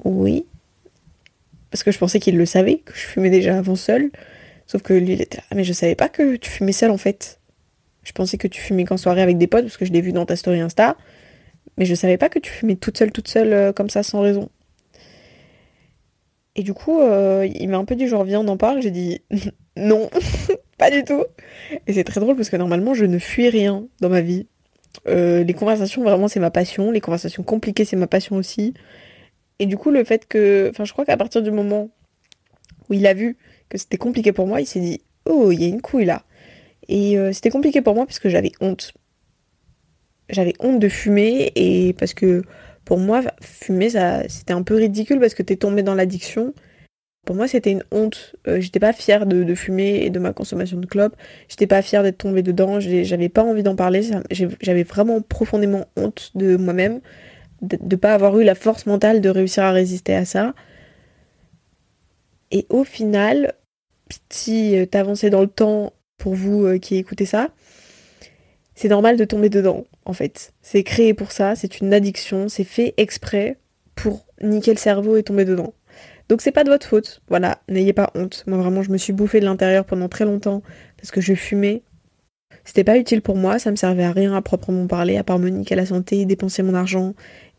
oui. 0.04 0.46
Parce 1.70 1.82
que 1.82 1.90
je 1.90 1.98
pensais 1.98 2.20
qu'il 2.20 2.36
le 2.36 2.46
savait, 2.46 2.78
que 2.78 2.94
je 2.94 3.00
fumais 3.00 3.30
déjà 3.30 3.58
avant 3.58 3.76
seul. 3.76 4.10
Sauf 4.66 4.82
que 4.82 4.94
lui, 4.94 5.14
il 5.14 5.22
était 5.22 5.38
là. 5.38 5.44
Ah, 5.50 5.54
mais 5.54 5.64
je 5.64 5.72
savais 5.72 5.94
pas 5.94 6.08
que 6.08 6.36
tu 6.36 6.50
fumais 6.50 6.72
seul 6.72 6.90
en 6.90 6.98
fait. 6.98 7.40
Je 8.02 8.12
pensais 8.12 8.38
que 8.38 8.48
tu 8.48 8.60
fumais 8.60 8.84
qu'en 8.84 8.96
soirée 8.96 9.22
avec 9.22 9.38
des 9.38 9.46
potes, 9.46 9.64
parce 9.64 9.76
que 9.76 9.84
je 9.84 9.92
l'ai 9.92 10.00
vu 10.00 10.12
dans 10.12 10.26
ta 10.26 10.36
story 10.36 10.60
Insta. 10.60 10.96
mais 11.78 11.84
je 11.86 11.94
savais 11.94 12.18
pas 12.18 12.28
que 12.28 12.38
tu 12.38 12.50
fumais 12.50 12.76
toute 12.76 12.98
seule, 12.98 13.12
toute 13.12 13.28
seule, 13.28 13.52
euh, 13.52 13.72
comme 13.72 13.90
ça, 13.90 14.02
sans 14.02 14.20
raison. 14.20 14.50
Et 16.54 16.62
du 16.62 16.74
coup, 16.74 17.00
euh, 17.00 17.46
il 17.46 17.68
m'a 17.68 17.78
un 17.78 17.84
peu 17.84 17.96
dit 17.96 18.06
genre 18.08 18.24
viens 18.24 18.40
on 18.40 18.48
en 18.48 18.56
parle. 18.56 18.82
J'ai 18.82 18.90
dit 18.90 19.22
non, 19.76 20.10
pas 20.78 20.90
du 20.90 21.04
tout. 21.04 21.24
Et 21.86 21.92
c'est 21.92 22.04
très 22.04 22.20
drôle 22.20 22.36
parce 22.36 22.50
que 22.50 22.56
normalement 22.56 22.94
je 22.94 23.04
ne 23.04 23.18
fuis 23.18 23.48
rien 23.48 23.86
dans 24.00 24.08
ma 24.08 24.20
vie. 24.20 24.46
Euh, 25.08 25.42
les 25.42 25.54
conversations 25.54 26.02
vraiment 26.02 26.28
c'est 26.28 26.40
ma 26.40 26.50
passion. 26.50 26.90
Les 26.90 27.00
conversations 27.00 27.42
compliquées 27.42 27.84
c'est 27.84 27.96
ma 27.96 28.06
passion 28.06 28.36
aussi. 28.36 28.74
Et 29.58 29.66
du 29.66 29.76
coup 29.76 29.90
le 29.90 30.04
fait 30.04 30.26
que, 30.26 30.68
enfin 30.70 30.84
je 30.84 30.92
crois 30.92 31.04
qu'à 31.04 31.16
partir 31.16 31.42
du 31.42 31.50
moment 31.50 31.90
où 32.88 32.94
il 32.94 33.06
a 33.06 33.14
vu 33.14 33.36
que 33.68 33.78
c'était 33.78 33.98
compliqué 33.98 34.32
pour 34.32 34.46
moi, 34.46 34.60
il 34.60 34.66
s'est 34.66 34.80
dit 34.80 35.00
oh 35.26 35.50
il 35.52 35.60
y 35.60 35.64
a 35.64 35.68
une 35.68 35.80
couille 35.80 36.04
là. 36.04 36.24
Et 36.88 37.16
euh, 37.18 37.32
c'était 37.32 37.50
compliqué 37.50 37.80
pour 37.80 37.94
moi 37.94 38.06
parce 38.06 38.18
que 38.18 38.28
j'avais 38.28 38.52
honte. 38.60 38.92
J'avais 40.28 40.54
honte 40.60 40.78
de 40.78 40.88
fumer 40.88 41.52
et 41.54 41.92
parce 41.94 42.14
que 42.14 42.42
pour 42.84 42.98
moi, 42.98 43.22
fumer, 43.40 43.90
c'était 44.28 44.52
un 44.52 44.62
peu 44.62 44.74
ridicule 44.74 45.20
parce 45.20 45.34
que 45.34 45.42
t'es 45.42 45.56
tombé 45.56 45.82
dans 45.82 45.94
l'addiction. 45.94 46.52
Pour 47.24 47.36
moi, 47.36 47.46
c'était 47.46 47.70
une 47.70 47.84
honte. 47.92 48.34
Euh, 48.48 48.60
j'étais 48.60 48.80
pas 48.80 48.92
fière 48.92 49.26
de, 49.26 49.54
fumer 49.54 50.02
et 50.02 50.10
de 50.10 50.18
ma 50.18 50.32
consommation 50.32 50.78
de 50.78 50.86
clopes. 50.86 51.16
J'étais 51.48 51.68
pas 51.68 51.80
fière 51.80 52.02
d'être 52.02 52.18
tombée 52.18 52.42
dedans. 52.42 52.80
J'avais 52.80 53.28
pas 53.28 53.44
envie 53.44 53.62
d'en 53.62 53.76
parler. 53.76 54.02
J'avais 54.30 54.82
vraiment 54.82 55.20
profondément 55.20 55.86
honte 55.96 56.32
de 56.34 56.56
moi-même, 56.56 57.00
de, 57.60 57.78
ne 57.80 57.96
pas 57.96 58.14
avoir 58.14 58.38
eu 58.40 58.44
la 58.44 58.56
force 58.56 58.86
mentale 58.86 59.20
de 59.20 59.28
réussir 59.28 59.62
à 59.62 59.70
résister 59.70 60.14
à 60.14 60.24
ça. 60.24 60.54
Et 62.50 62.66
au 62.70 62.82
final, 62.82 63.54
si 64.28 64.76
euh, 64.76 64.86
t'avançais 64.86 65.30
dans 65.30 65.40
le 65.40 65.46
temps 65.46 65.92
pour 66.18 66.34
vous 66.34 66.66
euh, 66.66 66.78
qui 66.78 66.96
écoutez 66.96 67.24
ça, 67.24 67.50
c'est 68.74 68.88
normal 68.88 69.16
de 69.16 69.24
tomber 69.24 69.48
dedans, 69.48 69.84
en 70.04 70.12
fait. 70.12 70.52
C'est 70.60 70.82
créé 70.82 71.14
pour 71.14 71.30
ça, 71.30 71.54
c'est 71.54 71.78
une 71.80 71.94
addiction, 71.94 72.48
c'est 72.48 72.64
fait 72.64 72.94
exprès 72.96 73.58
pour 73.94 74.26
niquer 74.42 74.72
le 74.72 74.78
cerveau 74.78 75.16
et 75.16 75.22
tomber 75.22 75.44
dedans. 75.44 75.72
Donc 76.28 76.40
c'est 76.40 76.52
pas 76.52 76.64
de 76.64 76.70
votre 76.70 76.86
faute, 76.86 77.20
voilà, 77.28 77.58
n'ayez 77.68 77.92
pas 77.92 78.10
honte. 78.14 78.44
Moi 78.46 78.58
vraiment, 78.58 78.82
je 78.82 78.90
me 78.90 78.98
suis 78.98 79.12
bouffée 79.12 79.40
de 79.40 79.44
l'intérieur 79.44 79.84
pendant 79.84 80.08
très 80.08 80.24
longtemps 80.24 80.62
parce 80.96 81.10
que 81.10 81.20
je 81.20 81.34
fumais. 81.34 81.82
C'était 82.64 82.84
pas 82.84 82.96
utile 82.96 83.22
pour 83.22 83.36
moi, 83.36 83.58
ça 83.58 83.70
me 83.70 83.76
servait 83.76 84.04
à 84.04 84.12
rien 84.12 84.34
à 84.34 84.42
proprement 84.42 84.86
parler, 84.86 85.16
à 85.16 85.24
part 85.24 85.38
me 85.38 85.48
niquer 85.48 85.74
la 85.74 85.86
santé, 85.86 86.24
dépenser 86.26 86.62
mon 86.62 86.74
argent 86.74 87.14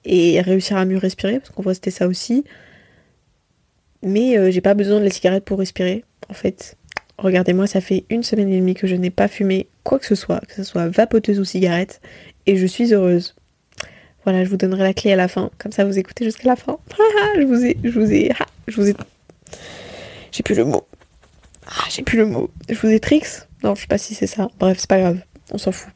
et 0.05 0.39
réussir 0.41 0.77
à 0.77 0.85
mieux 0.85 0.97
respirer, 0.97 1.39
parce 1.39 1.49
qu'en 1.49 1.61
vrai 1.61 1.73
c'était 1.73 1.91
ça 1.91 2.07
aussi. 2.07 2.43
Mais 4.01 4.37
euh, 4.37 4.51
j'ai 4.51 4.61
pas 4.61 4.73
besoin 4.73 4.99
de 4.99 5.05
la 5.05 5.09
cigarette 5.09 5.45
pour 5.45 5.59
respirer, 5.59 6.03
en 6.29 6.33
fait. 6.33 6.77
Regardez-moi, 7.17 7.67
ça 7.67 7.79
fait 7.79 8.05
une 8.09 8.23
semaine 8.23 8.49
et 8.49 8.57
demie 8.57 8.73
que 8.73 8.87
je 8.87 8.95
n'ai 8.95 9.11
pas 9.11 9.27
fumé 9.27 9.67
quoi 9.83 9.99
que 9.99 10.05
ce 10.05 10.15
soit, 10.15 10.39
que 10.41 10.53
ce 10.53 10.63
soit 10.63 10.87
vapoteuse 10.87 11.39
ou 11.39 11.45
cigarette, 11.45 12.01
et 12.45 12.57
je 12.57 12.65
suis 12.65 12.93
heureuse. 12.93 13.35
Voilà, 14.23 14.43
je 14.43 14.49
vous 14.49 14.57
donnerai 14.57 14.83
la 14.83 14.93
clé 14.93 15.11
à 15.11 15.15
la 15.15 15.27
fin, 15.27 15.49
comme 15.57 15.71
ça 15.71 15.83
vous 15.83 15.99
écoutez 15.99 16.25
jusqu'à 16.25 16.47
la 16.47 16.55
fin. 16.55 16.77
je 17.37 17.43
vous 17.43 17.65
ai, 17.65 17.77
je 17.83 17.99
vous 17.99 18.11
ai, 18.11 18.31
je 18.67 18.75
vous 18.75 18.89
ai. 18.89 18.95
J'ai 20.31 20.43
plus 20.43 20.55
le 20.55 20.65
mot. 20.65 20.85
Ah, 21.67 21.85
j'ai 21.89 22.03
plus 22.03 22.17
le 22.17 22.25
mot. 22.25 22.49
Je 22.69 22.75
vous 22.75 22.87
ai 22.87 22.99
tricks 22.99 23.27
Non, 23.63 23.75
je 23.75 23.81
sais 23.81 23.87
pas 23.87 23.97
si 23.97 24.15
c'est 24.15 24.27
ça. 24.27 24.49
Bref, 24.59 24.77
c'est 24.79 24.89
pas 24.89 24.99
grave, 24.99 25.19
on 25.51 25.57
s'en 25.57 25.71
fout. 25.71 25.91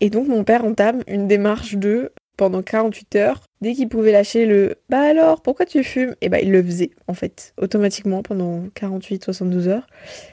Et 0.00 0.10
donc 0.10 0.28
mon 0.28 0.44
père 0.44 0.64
entame 0.64 1.02
une 1.06 1.26
démarche 1.26 1.74
de 1.74 2.12
pendant 2.36 2.62
48 2.62 3.16
heures. 3.16 3.42
Dès 3.62 3.72
qu'il 3.72 3.88
pouvait 3.88 4.12
lâcher 4.12 4.44
le 4.46 4.76
Bah 4.90 5.00
alors, 5.00 5.40
pourquoi 5.40 5.64
tu 5.64 5.82
fumes? 5.82 6.10
Et 6.20 6.26
eh 6.26 6.28
bah 6.28 6.40
il 6.40 6.52
le 6.52 6.62
faisait, 6.62 6.90
en 7.08 7.14
fait, 7.14 7.54
automatiquement 7.56 8.22
pendant 8.22 8.64
48-72 8.76 9.68
heures. 9.68 9.86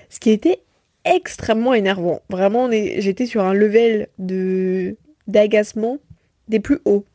Ce 0.10 0.20
qui 0.20 0.32
était 0.32 0.60
extrêmement 1.06 1.74
énervant. 1.74 2.22
Vraiment, 2.30 2.70
j'étais 2.72 3.26
sur 3.26 3.44
un 3.44 3.54
level 3.54 4.08
de 4.20 4.98
d'agacement 5.28 6.00
des 6.48 6.60
plus 6.60 6.80
hauts. 6.86 7.06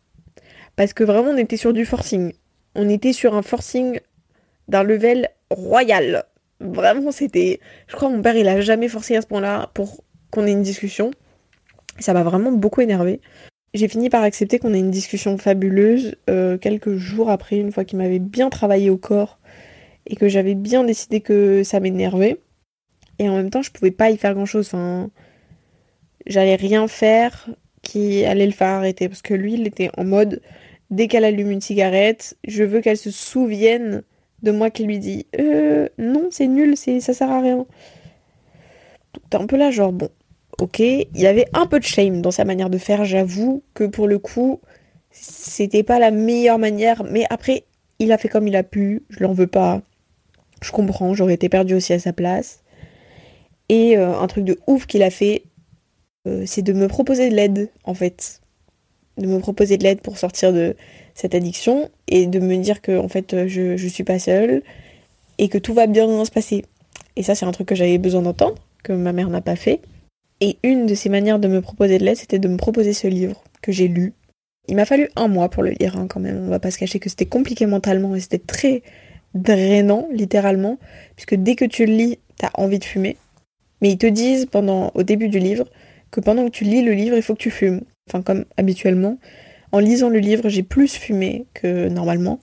Parce 0.76 0.92
que 0.92 1.04
vraiment, 1.04 1.30
on 1.30 1.36
était 1.36 1.56
sur 1.56 1.72
du 1.72 1.84
forcing. 1.84 2.32
On 2.74 2.88
était 2.88 3.12
sur 3.12 3.34
un 3.34 3.42
forcing 3.42 4.00
d'un 4.68 4.82
level 4.82 5.28
royal. 5.50 6.24
Vraiment, 6.60 7.10
c'était. 7.10 7.60
Je 7.86 7.96
crois 7.96 8.08
que 8.08 8.14
mon 8.14 8.22
père, 8.22 8.36
il 8.36 8.48
a 8.48 8.60
jamais 8.60 8.88
forcé 8.88 9.16
à 9.16 9.22
ce 9.22 9.26
point-là 9.26 9.70
pour 9.74 10.04
qu'on 10.30 10.46
ait 10.46 10.52
une 10.52 10.62
discussion. 10.62 11.10
Ça 11.98 12.12
m'a 12.12 12.22
vraiment 12.22 12.52
beaucoup 12.52 12.80
énervé. 12.80 13.20
J'ai 13.74 13.88
fini 13.88 14.08
par 14.08 14.22
accepter 14.22 14.58
qu'on 14.58 14.72
ait 14.72 14.78
une 14.78 14.90
discussion 14.90 15.36
fabuleuse 15.36 16.16
euh, 16.30 16.58
quelques 16.58 16.96
jours 16.96 17.30
après, 17.30 17.58
une 17.58 17.72
fois 17.72 17.84
qu'il 17.84 17.98
m'avait 17.98 18.18
bien 18.18 18.48
travaillé 18.48 18.88
au 18.88 18.96
corps 18.96 19.38
et 20.06 20.16
que 20.16 20.28
j'avais 20.28 20.54
bien 20.54 20.84
décidé 20.84 21.20
que 21.20 21.62
ça 21.64 21.80
m'énervait. 21.80 22.40
Et 23.18 23.28
en 23.28 23.36
même 23.36 23.50
temps, 23.50 23.62
je 23.62 23.70
pouvais 23.70 23.90
pas 23.90 24.10
y 24.10 24.16
faire 24.16 24.34
grand 24.34 24.46
chose. 24.46 24.70
J'allais 26.26 26.56
rien 26.56 26.88
faire 26.88 27.48
qui 27.82 28.24
allait 28.24 28.46
le 28.46 28.52
faire 28.52 28.68
arrêter. 28.68 29.08
Parce 29.08 29.22
que 29.22 29.34
lui, 29.34 29.54
il 29.54 29.66
était 29.66 29.90
en 29.96 30.04
mode 30.04 30.40
dès 30.90 31.08
qu'elle 31.08 31.24
allume 31.24 31.50
une 31.50 31.60
cigarette, 31.60 32.36
je 32.46 32.64
veux 32.64 32.80
qu'elle 32.80 32.96
se 32.96 33.10
souvienne 33.10 34.02
de 34.42 34.50
moi 34.50 34.70
qui 34.70 34.84
lui 34.84 34.98
dit 34.98 35.26
euh, 35.38 35.88
non, 35.98 36.28
c'est 36.30 36.46
nul, 36.46 36.76
c'est 36.76 37.00
ça 37.00 37.12
sert 37.12 37.30
à 37.30 37.40
rien. 37.40 37.66
T'es 39.30 39.36
un 39.36 39.46
peu 39.46 39.56
là, 39.56 39.70
genre 39.70 39.92
bon, 39.92 40.08
ok, 40.58 40.78
il 40.78 41.06
y 41.14 41.26
avait 41.26 41.46
un 41.52 41.66
peu 41.66 41.78
de 41.78 41.84
shame 41.84 42.22
dans 42.22 42.30
sa 42.30 42.44
manière 42.44 42.70
de 42.70 42.78
faire, 42.78 43.04
j'avoue 43.04 43.62
que 43.74 43.84
pour 43.84 44.06
le 44.06 44.18
coup, 44.18 44.60
c'était 45.10 45.82
pas 45.82 45.98
la 45.98 46.10
meilleure 46.10 46.58
manière, 46.58 47.04
mais 47.04 47.24
après, 47.30 47.64
il 47.98 48.12
a 48.12 48.18
fait 48.18 48.28
comme 48.28 48.46
il 48.48 48.56
a 48.56 48.62
pu, 48.62 49.02
je 49.10 49.22
l'en 49.22 49.32
veux 49.32 49.46
pas, 49.46 49.82
je 50.62 50.70
comprends, 50.70 51.14
j'aurais 51.14 51.34
été 51.34 51.48
perdue 51.48 51.74
aussi 51.74 51.92
à 51.92 51.98
sa 51.98 52.12
place. 52.12 52.62
Et 53.68 53.98
euh, 53.98 54.18
un 54.18 54.26
truc 54.28 54.44
de 54.44 54.58
ouf 54.66 54.86
qu'il 54.86 55.02
a 55.02 55.10
fait, 55.10 55.42
euh, 56.28 56.42
c'est 56.46 56.62
de 56.62 56.72
me 56.72 56.88
proposer 56.88 57.30
de 57.30 57.34
l'aide, 57.34 57.70
en 57.84 57.94
fait. 57.94 58.40
De 59.16 59.26
me 59.26 59.38
proposer 59.38 59.76
de 59.76 59.82
l'aide 59.82 60.00
pour 60.00 60.18
sortir 60.18 60.52
de 60.52 60.76
cette 61.14 61.34
addiction 61.34 61.90
et 62.06 62.26
de 62.26 62.38
me 62.38 62.56
dire 62.56 62.80
que, 62.80 62.98
en 62.98 63.08
fait, 63.08 63.46
je, 63.48 63.76
je 63.76 63.88
suis 63.88 64.04
pas 64.04 64.18
seule 64.18 64.62
et 65.38 65.48
que 65.48 65.58
tout 65.58 65.74
va 65.74 65.86
bien 65.86 66.24
se 66.24 66.30
passer. 66.30 66.64
Et 67.16 67.22
ça, 67.22 67.34
c'est 67.34 67.46
un 67.46 67.52
truc 67.52 67.68
que 67.68 67.74
j'avais 67.74 67.98
besoin 67.98 68.22
d'entendre, 68.22 68.56
que 68.84 68.92
ma 68.92 69.12
mère 69.12 69.28
n'a 69.28 69.40
pas 69.40 69.56
fait. 69.56 69.80
Et 70.40 70.56
une 70.62 70.86
de 70.86 70.94
ces 70.94 71.08
manières 71.08 71.38
de 71.38 71.48
me 71.48 71.60
proposer 71.60 71.98
de 71.98 72.04
l'aide, 72.04 72.16
c'était 72.16 72.38
de 72.38 72.48
me 72.48 72.56
proposer 72.56 72.92
ce 72.92 73.08
livre 73.08 73.42
que 73.60 73.72
j'ai 73.72 73.88
lu. 73.88 74.12
Il 74.68 74.76
m'a 74.76 74.84
fallu 74.84 75.08
un 75.16 75.28
mois 75.28 75.48
pour 75.48 75.62
le 75.62 75.70
lire, 75.70 75.96
hein, 75.96 76.06
quand 76.08 76.20
même. 76.20 76.44
On 76.44 76.48
va 76.48 76.60
pas 76.60 76.70
se 76.70 76.78
cacher 76.78 77.00
que 77.00 77.08
c'était 77.08 77.26
compliqué 77.26 77.66
mentalement 77.66 78.14
et 78.14 78.20
c'était 78.20 78.38
très 78.38 78.82
drainant, 79.34 80.06
littéralement, 80.12 80.78
puisque 81.16 81.34
dès 81.34 81.54
que 81.54 81.64
tu 81.64 81.86
le 81.86 81.94
lis, 81.94 82.18
t'as 82.36 82.50
envie 82.54 82.78
de 82.78 82.84
fumer. 82.84 83.16
Mais 83.80 83.90
ils 83.90 83.98
te 83.98 84.06
disent 84.06 84.46
pendant, 84.46 84.92
au 84.94 85.02
début 85.02 85.28
du 85.28 85.38
livre, 85.38 85.66
que 86.10 86.20
pendant 86.20 86.44
que 86.44 86.50
tu 86.50 86.64
lis 86.64 86.82
le 86.82 86.92
livre, 86.92 87.16
il 87.16 87.22
faut 87.22 87.34
que 87.34 87.42
tu 87.42 87.50
fumes. 87.50 87.82
Enfin, 88.08 88.22
comme 88.22 88.44
habituellement. 88.56 89.18
En 89.72 89.80
lisant 89.80 90.08
le 90.08 90.18
livre, 90.18 90.48
j'ai 90.48 90.62
plus 90.62 90.94
fumé 90.94 91.44
que 91.52 91.88
normalement, 91.88 92.40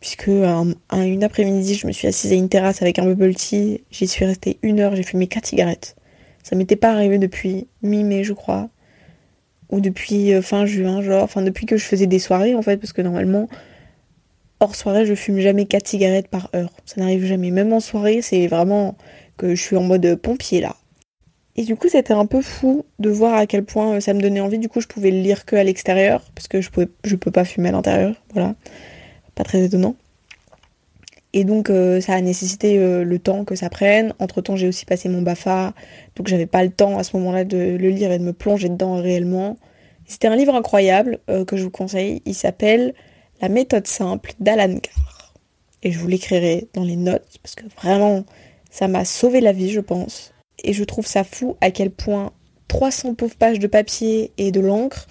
puisque 0.00 0.28
une 0.28 1.24
après-midi, 1.24 1.74
je 1.74 1.86
me 1.86 1.92
suis 1.92 2.08
assise 2.08 2.32
à 2.32 2.34
une 2.34 2.48
terrasse 2.48 2.82
avec 2.82 2.98
un 2.98 3.04
bubble 3.04 3.34
tea. 3.34 3.84
J'y 3.90 4.08
suis 4.08 4.24
restée 4.24 4.58
une 4.62 4.80
heure, 4.80 4.96
j'ai 4.96 5.04
fumé 5.04 5.28
quatre 5.28 5.46
cigarettes. 5.46 5.96
Ça 6.42 6.56
m'était 6.56 6.76
pas 6.76 6.90
arrivé 6.90 7.18
depuis 7.18 7.68
mi-mai, 7.82 8.24
je 8.24 8.32
crois. 8.32 8.70
Ou 9.70 9.80
depuis 9.80 10.32
euh, 10.32 10.42
fin 10.42 10.66
juin, 10.66 11.02
genre. 11.02 11.22
Enfin, 11.22 11.42
depuis 11.42 11.66
que 11.66 11.76
je 11.76 11.84
faisais 11.84 12.06
des 12.06 12.18
soirées, 12.18 12.54
en 12.54 12.62
fait, 12.62 12.78
parce 12.78 12.92
que 12.92 13.02
normalement, 13.02 13.48
hors 14.60 14.74
soirée, 14.74 15.04
je 15.04 15.14
fume 15.14 15.40
jamais 15.40 15.66
4 15.66 15.86
cigarettes 15.86 16.28
par 16.28 16.50
heure. 16.56 16.72
Ça 16.86 17.00
n'arrive 17.00 17.24
jamais. 17.26 17.50
Même 17.50 17.72
en 17.72 17.80
soirée, 17.80 18.22
c'est 18.22 18.46
vraiment 18.46 18.96
que 19.36 19.54
je 19.54 19.62
suis 19.62 19.76
en 19.76 19.82
mode 19.82 20.16
pompier, 20.16 20.60
là. 20.60 20.74
Et 21.58 21.64
du 21.64 21.74
coup, 21.74 21.88
c'était 21.88 22.14
un 22.14 22.24
peu 22.24 22.40
fou 22.40 22.84
de 23.00 23.10
voir 23.10 23.34
à 23.34 23.48
quel 23.48 23.64
point 23.64 23.96
euh, 23.96 24.00
ça 24.00 24.14
me 24.14 24.20
donnait 24.20 24.38
envie. 24.38 24.60
Du 24.60 24.68
coup, 24.68 24.80
je 24.80 24.86
pouvais 24.86 25.10
le 25.10 25.18
lire 25.18 25.44
que 25.44 25.56
à 25.56 25.64
l'extérieur, 25.64 26.22
parce 26.32 26.46
que 26.46 26.60
je, 26.60 26.70
pouvais, 26.70 26.86
je 27.02 27.16
peux 27.16 27.32
pas 27.32 27.44
fumer 27.44 27.70
à 27.70 27.72
l'intérieur. 27.72 28.14
Voilà. 28.32 28.54
Pas 29.34 29.42
très 29.42 29.64
étonnant. 29.64 29.96
Et 31.32 31.42
donc 31.42 31.68
euh, 31.68 32.00
ça 32.00 32.14
a 32.14 32.20
nécessité 32.20 32.78
euh, 32.78 33.02
le 33.02 33.18
temps 33.18 33.44
que 33.44 33.56
ça 33.56 33.70
prenne. 33.70 34.14
Entre 34.20 34.40
temps 34.40 34.54
j'ai 34.54 34.68
aussi 34.68 34.84
passé 34.84 35.08
mon 35.08 35.20
BAFA, 35.20 35.74
donc 36.14 36.28
j'avais 36.28 36.46
pas 36.46 36.62
le 36.62 36.70
temps 36.70 36.96
à 36.96 37.02
ce 37.02 37.16
moment-là 37.16 37.44
de 37.44 37.76
le 37.76 37.88
lire 37.90 38.12
et 38.12 38.20
de 38.20 38.24
me 38.24 38.32
plonger 38.32 38.68
dedans 38.68 38.94
réellement. 38.94 39.56
C'était 40.06 40.28
un 40.28 40.36
livre 40.36 40.54
incroyable 40.54 41.18
que 41.46 41.56
je 41.56 41.64
vous 41.64 41.70
conseille. 41.70 42.22
Il 42.24 42.34
s'appelle 42.34 42.94
La 43.42 43.48
méthode 43.48 43.86
simple 43.88 44.32
d'Alan 44.40 44.78
Carr. 44.78 45.34
Et 45.82 45.90
je 45.90 45.98
vous 45.98 46.08
l'écrirai 46.08 46.68
dans 46.72 46.84
les 46.84 46.96
notes 46.96 47.38
parce 47.42 47.56
que 47.56 47.64
vraiment 47.82 48.24
ça 48.70 48.86
m'a 48.88 49.04
sauvé 49.04 49.40
la 49.40 49.52
vie 49.52 49.70
je 49.70 49.80
pense. 49.80 50.32
Et 50.64 50.72
je 50.72 50.84
trouve 50.84 51.06
ça 51.06 51.24
fou 51.24 51.56
à 51.60 51.70
quel 51.70 51.90
point 51.90 52.32
300 52.68 53.14
pauvres 53.14 53.36
pages 53.36 53.58
de 53.58 53.66
papier 53.66 54.32
et 54.38 54.50
de 54.50 54.60
l'encre 54.60 55.06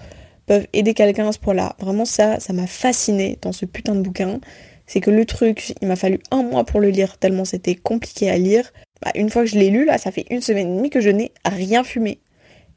peuvent 0.45 0.67
aider 0.73 0.93
quelqu'un 0.93 1.27
à 1.27 1.31
ce 1.31 1.39
point-là. 1.39 1.75
Vraiment 1.79 2.05
ça, 2.05 2.39
ça 2.39 2.53
m'a 2.53 2.67
fasciné 2.67 3.37
dans 3.41 3.51
ce 3.51 3.65
putain 3.65 3.95
de 3.95 4.01
bouquin 4.01 4.39
c'est 4.87 5.01
que 5.01 5.11
le 5.11 5.25
truc, 5.25 5.73
il 5.81 5.87
m'a 5.87 5.97
fallu 5.97 6.19
un 6.31 6.43
mois 6.43 6.63
pour 6.63 6.79
le 6.79 6.89
lire, 6.89 7.17
tellement 7.17 7.45
c'était 7.45 7.75
compliqué 7.75 8.29
à 8.29 8.37
lire. 8.37 8.71
Bah, 9.03 9.11
une 9.15 9.29
fois 9.29 9.43
que 9.43 9.49
je 9.49 9.59
l'ai 9.59 9.69
lu, 9.69 9.85
là, 9.85 9.97
ça 9.97 10.11
fait 10.11 10.25
une 10.31 10.41
semaine 10.41 10.73
et 10.73 10.77
demie 10.77 10.89
que 10.89 11.01
je 11.01 11.09
n'ai 11.09 11.33
rien 11.45 11.83
fumé. 11.83 12.19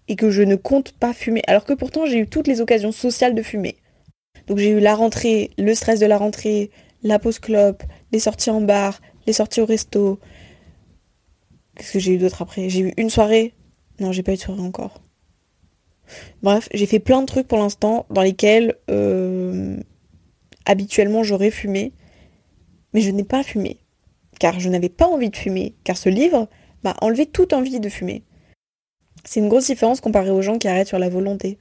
Et 0.09 0.17
que 0.17 0.29
je 0.29 0.43
ne 0.43 0.57
compte 0.57 0.91
pas 0.93 1.12
fumer. 1.12 1.43
Alors 1.47 1.65
que 1.65 1.73
pourtant, 1.73 2.05
j'ai 2.05 2.19
eu 2.19 2.27
toutes 2.27 2.49
les 2.49 2.61
occasions 2.61 2.91
sociales 2.91 3.37
de 3.37 3.43
fumer. 3.43 3.77
Donc 4.49 4.59
j'ai 4.59 4.71
eu 4.71 4.81
la 4.81 4.97
rentrée, 4.97 5.50
le 5.57 5.73
stress 5.73 6.00
de 6.00 6.07
la 6.07 6.19
rentrée, 6.19 6.71
la 7.05 7.21
pause 7.21 7.39
clope, 7.39 7.85
les 8.11 8.19
sorties 8.19 8.50
en 8.50 8.61
bar, 8.61 9.00
les 9.29 9.33
sorties 9.33 9.61
au 9.61 9.67
resto. 9.67 10.19
Qu'est-ce 11.81 11.95
que 11.95 11.99
j'ai 11.99 12.13
eu 12.13 12.19
d'autre 12.19 12.43
après? 12.43 12.69
J'ai 12.69 12.81
eu 12.81 12.93
une 12.99 13.09
soirée. 13.09 13.55
Non, 14.01 14.13
j'ai 14.13 14.23
pas 14.23 14.33
eu 14.33 14.37
de 14.37 14.41
soirée 14.41 14.61
encore. 14.61 15.01
Bref, 16.43 16.69
j'ai 16.75 16.85
fait 16.85 16.99
plein 16.99 17.23
de 17.23 17.27
trucs 17.27 17.49
pour 17.49 17.57
l'instant 17.57 18.05
dans 18.11 18.21
lesquels 18.21 18.75
euh, 18.91 19.79
habituellement 20.67 21.23
j'aurais 21.23 21.51
fumé, 21.51 21.95
mais 22.93 23.01
je 23.01 23.11
n'ai 23.11 23.25
pas 23.25 23.43
fumé, 23.43 23.79
car 24.39 24.61
je 24.61 24.69
n'avais 24.69 24.91
pas 24.91 25.07
envie 25.07 25.31
de 25.31 25.37
fumer, 25.37 25.75
car 25.83 25.97
ce 25.97 26.11
livre 26.11 26.51
m'a 26.85 26.95
enlevé 27.01 27.25
toute 27.25 27.55
envie 27.55 27.81
de 27.81 27.89
fumer. 27.89 28.25
C'est 29.25 29.41
une 29.41 29.49
grosse 29.49 29.69
différence 29.69 30.03
comparée 30.03 30.33
aux 30.33 30.43
gens 30.43 30.59
qui 30.59 30.69
arrêtent 30.69 30.89
sur 30.89 30.99
la 30.99 31.09
volonté. 31.09 31.59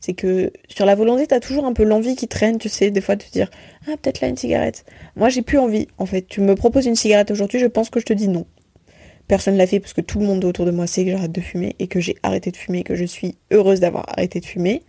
C'est 0.00 0.14
que 0.14 0.52
sur 0.68 0.84
la 0.84 0.96
volonté, 0.96 1.28
t'as 1.28 1.38
toujours 1.38 1.64
un 1.64 1.74
peu 1.74 1.84
l'envie 1.84 2.16
qui 2.16 2.26
traîne, 2.26 2.58
tu 2.58 2.68
sais, 2.68 2.90
des 2.90 3.00
fois 3.00 3.14
de 3.14 3.22
te 3.22 3.30
dire 3.30 3.50
Ah, 3.86 3.96
peut-être 4.02 4.20
là 4.20 4.26
une 4.26 4.36
cigarette. 4.36 4.84
Moi, 5.14 5.28
j'ai 5.28 5.42
plus 5.42 5.58
envie, 5.58 5.86
en 5.96 6.06
fait. 6.06 6.22
Tu 6.22 6.40
me 6.40 6.56
proposes 6.56 6.86
une 6.86 6.96
cigarette 6.96 7.30
aujourd'hui, 7.30 7.60
je 7.60 7.66
pense 7.66 7.88
que 7.88 8.00
je 8.00 8.06
te 8.06 8.12
dis 8.12 8.26
non. 8.26 8.46
Personne 9.30 9.56
l'a 9.56 9.68
fait 9.68 9.78
parce 9.78 9.92
que 9.92 10.00
tout 10.00 10.18
le 10.18 10.26
monde 10.26 10.44
autour 10.44 10.66
de 10.66 10.72
moi 10.72 10.88
sait 10.88 11.04
que 11.04 11.12
j'arrête 11.12 11.30
de 11.30 11.40
fumer 11.40 11.76
et 11.78 11.86
que 11.86 12.00
j'ai 12.00 12.16
arrêté 12.24 12.50
de 12.50 12.56
fumer, 12.56 12.82
que 12.82 12.96
je 12.96 13.04
suis 13.04 13.36
heureuse 13.52 13.78
d'avoir 13.78 14.08
arrêté 14.08 14.40
de 14.40 14.44
fumer. 14.44 14.82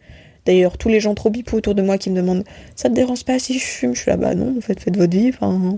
D'ailleurs, 0.48 0.80
tous 0.80 0.90
les 0.90 1.00
gens 1.00 1.14
trop 1.14 1.30
bipous 1.30 1.58
autour 1.58 1.76
de 1.76 1.84
moi 1.84 2.00
qui 2.00 2.10
me 2.10 2.16
demandent 2.16 2.44
Ça 2.76 2.90
te 2.90 2.96
dérange 2.96 3.24
pas 3.24 3.38
si 3.38 3.60
je 3.60 3.64
fume? 3.64 3.94
Je 3.94 4.02
suis 4.02 4.10
là, 4.10 4.18
bah 4.18 4.34
non, 4.34 4.58
en 4.58 4.62
fait, 4.62 4.80
faites 4.80 4.98
votre 4.98 5.16
vie. 5.16 5.30
Enfin, 5.30 5.78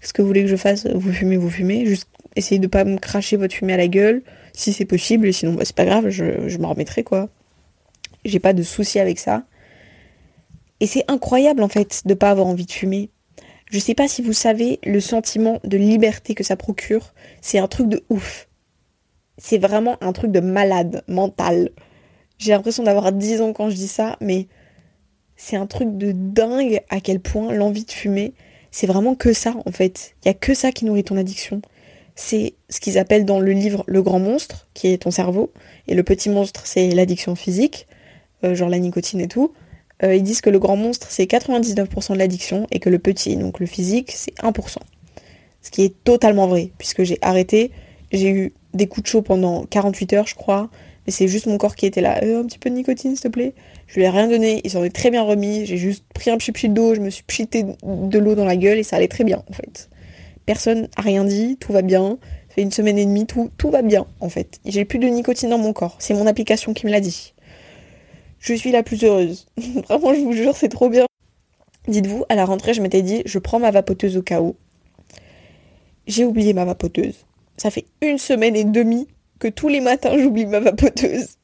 qu'est-ce 0.00 0.12
que 0.12 0.22
vous 0.22 0.26
voulez 0.26 0.42
que 0.42 0.48
je 0.48 0.56
fasse? 0.56 0.88
Vous 0.88 1.12
fumez, 1.12 1.36
vous 1.36 1.50
fumez. 1.50 1.86
Juste 1.86 2.08
essayez 2.34 2.58
de 2.58 2.66
pas 2.66 2.82
me 2.82 2.98
cracher 2.98 3.36
votre 3.36 3.54
fumée 3.54 3.74
à 3.74 3.76
la 3.76 3.86
gueule, 3.86 4.22
si 4.54 4.72
c'est 4.72 4.84
possible. 4.84 5.28
Et 5.28 5.32
sinon, 5.32 5.52
bah, 5.52 5.64
c'est 5.64 5.76
pas 5.76 5.84
grave, 5.84 6.08
je, 6.08 6.48
je 6.48 6.58
m'en 6.58 6.70
remettrai, 6.70 7.04
quoi. 7.04 7.28
J'ai 8.24 8.40
pas 8.40 8.54
de 8.54 8.64
souci 8.64 8.98
avec 8.98 9.20
ça. 9.20 9.44
Et 10.80 10.88
c'est 10.88 11.04
incroyable, 11.06 11.62
en 11.62 11.68
fait, 11.68 12.02
de 12.06 12.14
pas 12.14 12.30
avoir 12.30 12.48
envie 12.48 12.66
de 12.66 12.72
fumer. 12.72 13.10
Je 13.70 13.78
sais 13.78 13.94
pas 13.94 14.08
si 14.08 14.22
vous 14.22 14.32
savez 14.32 14.78
le 14.84 15.00
sentiment 15.00 15.60
de 15.64 15.76
liberté 15.76 16.34
que 16.34 16.44
ça 16.44 16.56
procure. 16.56 17.12
C'est 17.40 17.58
un 17.58 17.68
truc 17.68 17.88
de 17.88 18.02
ouf. 18.08 18.48
C'est 19.36 19.58
vraiment 19.58 19.96
un 20.00 20.12
truc 20.12 20.32
de 20.32 20.40
malade 20.40 21.02
mental. 21.06 21.70
J'ai 22.38 22.52
l'impression 22.52 22.82
d'avoir 22.82 23.12
10 23.12 23.42
ans 23.42 23.52
quand 23.52 23.68
je 23.70 23.76
dis 23.76 23.88
ça, 23.88 24.16
mais 24.20 24.46
c'est 25.36 25.56
un 25.56 25.66
truc 25.66 25.96
de 25.96 26.12
dingue 26.12 26.80
à 26.90 27.00
quel 27.00 27.20
point 27.20 27.52
l'envie 27.52 27.84
de 27.84 27.90
fumer, 27.90 28.34
c'est 28.70 28.86
vraiment 28.86 29.14
que 29.14 29.32
ça 29.32 29.54
en 29.64 29.70
fait. 29.72 30.14
Il 30.22 30.28
y 30.28 30.30
a 30.30 30.34
que 30.34 30.52
ça 30.52 30.72
qui 30.72 30.84
nourrit 30.84 31.04
ton 31.04 31.16
addiction. 31.16 31.62
C'est 32.16 32.54
ce 32.68 32.80
qu'ils 32.80 32.98
appellent 32.98 33.24
dans 33.24 33.38
le 33.38 33.52
livre 33.52 33.84
le 33.86 34.02
grand 34.02 34.18
monstre, 34.18 34.68
qui 34.74 34.88
est 34.88 34.98
ton 34.98 35.12
cerveau, 35.12 35.52
et 35.86 35.94
le 35.94 36.02
petit 36.02 36.28
monstre, 36.28 36.66
c'est 36.66 36.90
l'addiction 36.90 37.36
physique, 37.36 37.86
euh, 38.42 38.56
genre 38.56 38.68
la 38.68 38.80
nicotine 38.80 39.20
et 39.20 39.28
tout. 39.28 39.52
Euh, 40.02 40.14
ils 40.14 40.22
disent 40.22 40.40
que 40.40 40.50
le 40.50 40.58
grand 40.58 40.76
monstre, 40.76 41.08
c'est 41.10 41.24
99% 41.24 42.12
de 42.12 42.18
l'addiction 42.18 42.66
et 42.70 42.78
que 42.78 42.88
le 42.88 42.98
petit, 42.98 43.36
donc 43.36 43.58
le 43.58 43.66
physique, 43.66 44.12
c'est 44.14 44.34
1%. 44.36 44.76
Ce 45.62 45.70
qui 45.70 45.82
est 45.82 45.94
totalement 46.04 46.46
vrai, 46.46 46.70
puisque 46.78 47.02
j'ai 47.02 47.18
arrêté, 47.20 47.72
j'ai 48.12 48.30
eu 48.30 48.52
des 48.74 48.86
coups 48.86 49.04
de 49.04 49.08
chaud 49.08 49.22
pendant 49.22 49.64
48 49.64 50.12
heures, 50.12 50.26
je 50.26 50.34
crois, 50.34 50.70
mais 51.06 51.12
c'est 51.12 51.26
juste 51.26 51.46
mon 51.46 51.58
corps 51.58 51.74
qui 51.74 51.86
était 51.86 52.00
là. 52.00 52.22
Euh, 52.22 52.40
un 52.40 52.44
petit 52.44 52.58
peu 52.58 52.70
de 52.70 52.74
nicotine, 52.76 53.16
s'il 53.16 53.22
te 53.22 53.28
plaît. 53.28 53.54
Je 53.86 53.96
lui 53.96 54.04
ai 54.04 54.08
rien 54.08 54.28
donné, 54.28 54.60
il 54.62 54.70
s'en 54.70 54.84
est 54.84 54.94
très 54.94 55.10
bien 55.10 55.22
remis, 55.22 55.66
j'ai 55.66 55.78
juste 55.78 56.04
pris 56.14 56.30
un 56.30 56.36
pchit 56.36 56.68
d'eau, 56.68 56.94
je 56.94 57.00
me 57.00 57.10
suis 57.10 57.24
pchité 57.24 57.64
de 57.82 58.18
l'eau 58.18 58.34
dans 58.34 58.44
la 58.44 58.56
gueule 58.56 58.78
et 58.78 58.82
ça 58.82 58.96
allait 58.96 59.08
très 59.08 59.24
bien, 59.24 59.42
en 59.48 59.52
fait. 59.52 59.88
Personne 60.46 60.88
a 60.96 61.02
rien 61.02 61.24
dit, 61.24 61.56
tout 61.58 61.72
va 61.72 61.82
bien. 61.82 62.18
Ça 62.48 62.54
fait 62.54 62.62
une 62.62 62.72
semaine 62.72 62.98
et 62.98 63.04
demie, 63.04 63.26
tout 63.26 63.70
va 63.70 63.82
bien, 63.82 64.06
en 64.20 64.28
fait. 64.28 64.60
J'ai 64.64 64.84
plus 64.84 64.98
de 64.98 65.08
nicotine 65.08 65.50
dans 65.50 65.58
mon 65.58 65.72
corps, 65.72 65.96
c'est 65.98 66.14
mon 66.14 66.26
application 66.26 66.72
qui 66.72 66.86
me 66.86 66.90
l'a 66.90 67.00
dit 67.00 67.34
je 68.40 68.54
suis 68.54 68.70
la 68.70 68.82
plus 68.82 69.02
heureuse. 69.04 69.46
Vraiment, 69.88 70.14
je 70.14 70.20
vous 70.20 70.32
jure, 70.32 70.56
c'est 70.56 70.68
trop 70.68 70.88
bien. 70.88 71.06
Dites-vous, 71.88 72.24
à 72.28 72.34
la 72.34 72.44
rentrée, 72.44 72.74
je 72.74 72.82
m'étais 72.82 73.02
dit, 73.02 73.22
je 73.24 73.38
prends 73.38 73.58
ma 73.58 73.70
vapoteuse 73.70 74.16
au 74.16 74.22
cas 74.22 74.40
où. 74.40 74.56
J'ai 76.06 76.24
oublié 76.24 76.52
ma 76.52 76.64
vapoteuse. 76.64 77.24
Ça 77.56 77.70
fait 77.70 77.86
une 78.02 78.18
semaine 78.18 78.56
et 78.56 78.64
demie 78.64 79.08
que 79.38 79.48
tous 79.48 79.68
les 79.68 79.80
matins, 79.80 80.16
j'oublie 80.18 80.46
ma 80.46 80.60
vapoteuse. 80.60 81.36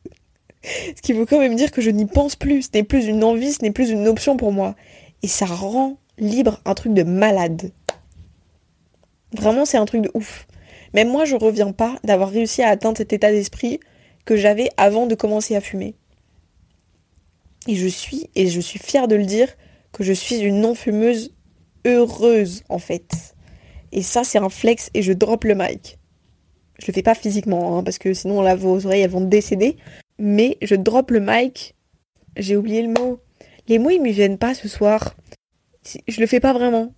Ce 0.63 1.03
qui 1.03 1.13
veut 1.13 1.27
quand 1.27 1.39
même 1.39 1.57
dire 1.57 1.71
que 1.71 1.83
je 1.83 1.91
n'y 1.91 2.07
pense 2.07 2.37
plus. 2.37 2.63
Ce 2.63 2.69
n'est 2.75 2.83
plus 2.83 3.07
une 3.07 3.25
envie, 3.25 3.53
ce 3.53 3.63
n'est 3.63 3.71
plus 3.71 3.91
une 3.91 4.09
option 4.09 4.37
pour 4.37 4.53
moi. 4.53 4.75
Et 5.23 5.29
ça 5.29 5.47
rend 5.47 5.99
libre 6.19 6.61
un 6.65 6.75
truc 6.75 6.95
de 6.95 7.03
malade. 7.03 7.71
Vraiment, 9.33 9.65
c'est 9.65 9.77
un 9.77 9.85
truc 9.85 10.03
de 10.03 10.11
ouf. 10.15 10.47
Même 10.95 11.11
moi, 11.11 11.25
je 11.25 11.35
reviens 11.35 11.73
pas 11.73 11.97
d'avoir 12.05 12.31
réussi 12.31 12.63
à 12.63 12.69
atteindre 12.69 12.97
cet 12.97 13.13
état 13.13 13.33
d'esprit 13.33 13.81
que 14.25 14.37
j'avais 14.37 14.71
avant 14.77 15.07
de 15.07 15.15
commencer 15.15 15.57
à 15.57 15.61
fumer. 15.61 15.95
Et 17.67 17.77
je 17.77 17.87
suis, 17.87 18.29
et 18.35 18.49
je 18.49 18.61
suis 18.61 18.79
fière 18.79 19.09
de 19.09 19.17
le 19.17 19.25
dire, 19.25 19.49
que 19.93 20.05
je 20.05 20.13
suis 20.13 20.39
une 20.41 20.61
non-fumeuse 20.61 21.35
heureuse 21.87 22.63
en 22.69 22.79
fait. 22.79 23.35
Et 23.93 24.03
ça, 24.03 24.25
c'est 24.25 24.39
un 24.39 24.49
flex 24.49 24.91
et 24.95 25.03
je 25.03 25.13
drop 25.13 25.45
le 25.45 25.55
mic. 25.55 25.99
Je 26.81 26.87
le 26.89 26.93
fais 26.93 27.03
pas 27.03 27.15
physiquement, 27.15 27.79
hein, 27.79 27.85
parce 27.85 27.99
que 27.99 28.13
sinon 28.13 28.43
là, 28.43 28.57
vos 28.57 28.85
oreilles 28.85 29.03
elles 29.03 29.11
vont 29.11 29.21
décéder. 29.21 29.77
Mais 30.19 30.59
je 30.63 30.75
drop 30.75 31.11
le 31.11 31.21
mic. 31.21 31.75
J'ai 32.37 32.57
oublié 32.57 32.83
le 32.83 32.89
mot. 32.89 33.21
Les 33.69 33.79
mots 33.79 33.91
ils 33.91 34.03
me 34.03 34.11
viennent 34.11 34.39
pas 34.39 34.55
ce 34.55 34.69
soir. 34.69 35.15
Je 36.09 36.21
le 36.21 36.27
fais 36.27 36.41
pas 36.41 36.53
vraiment. 36.53 36.93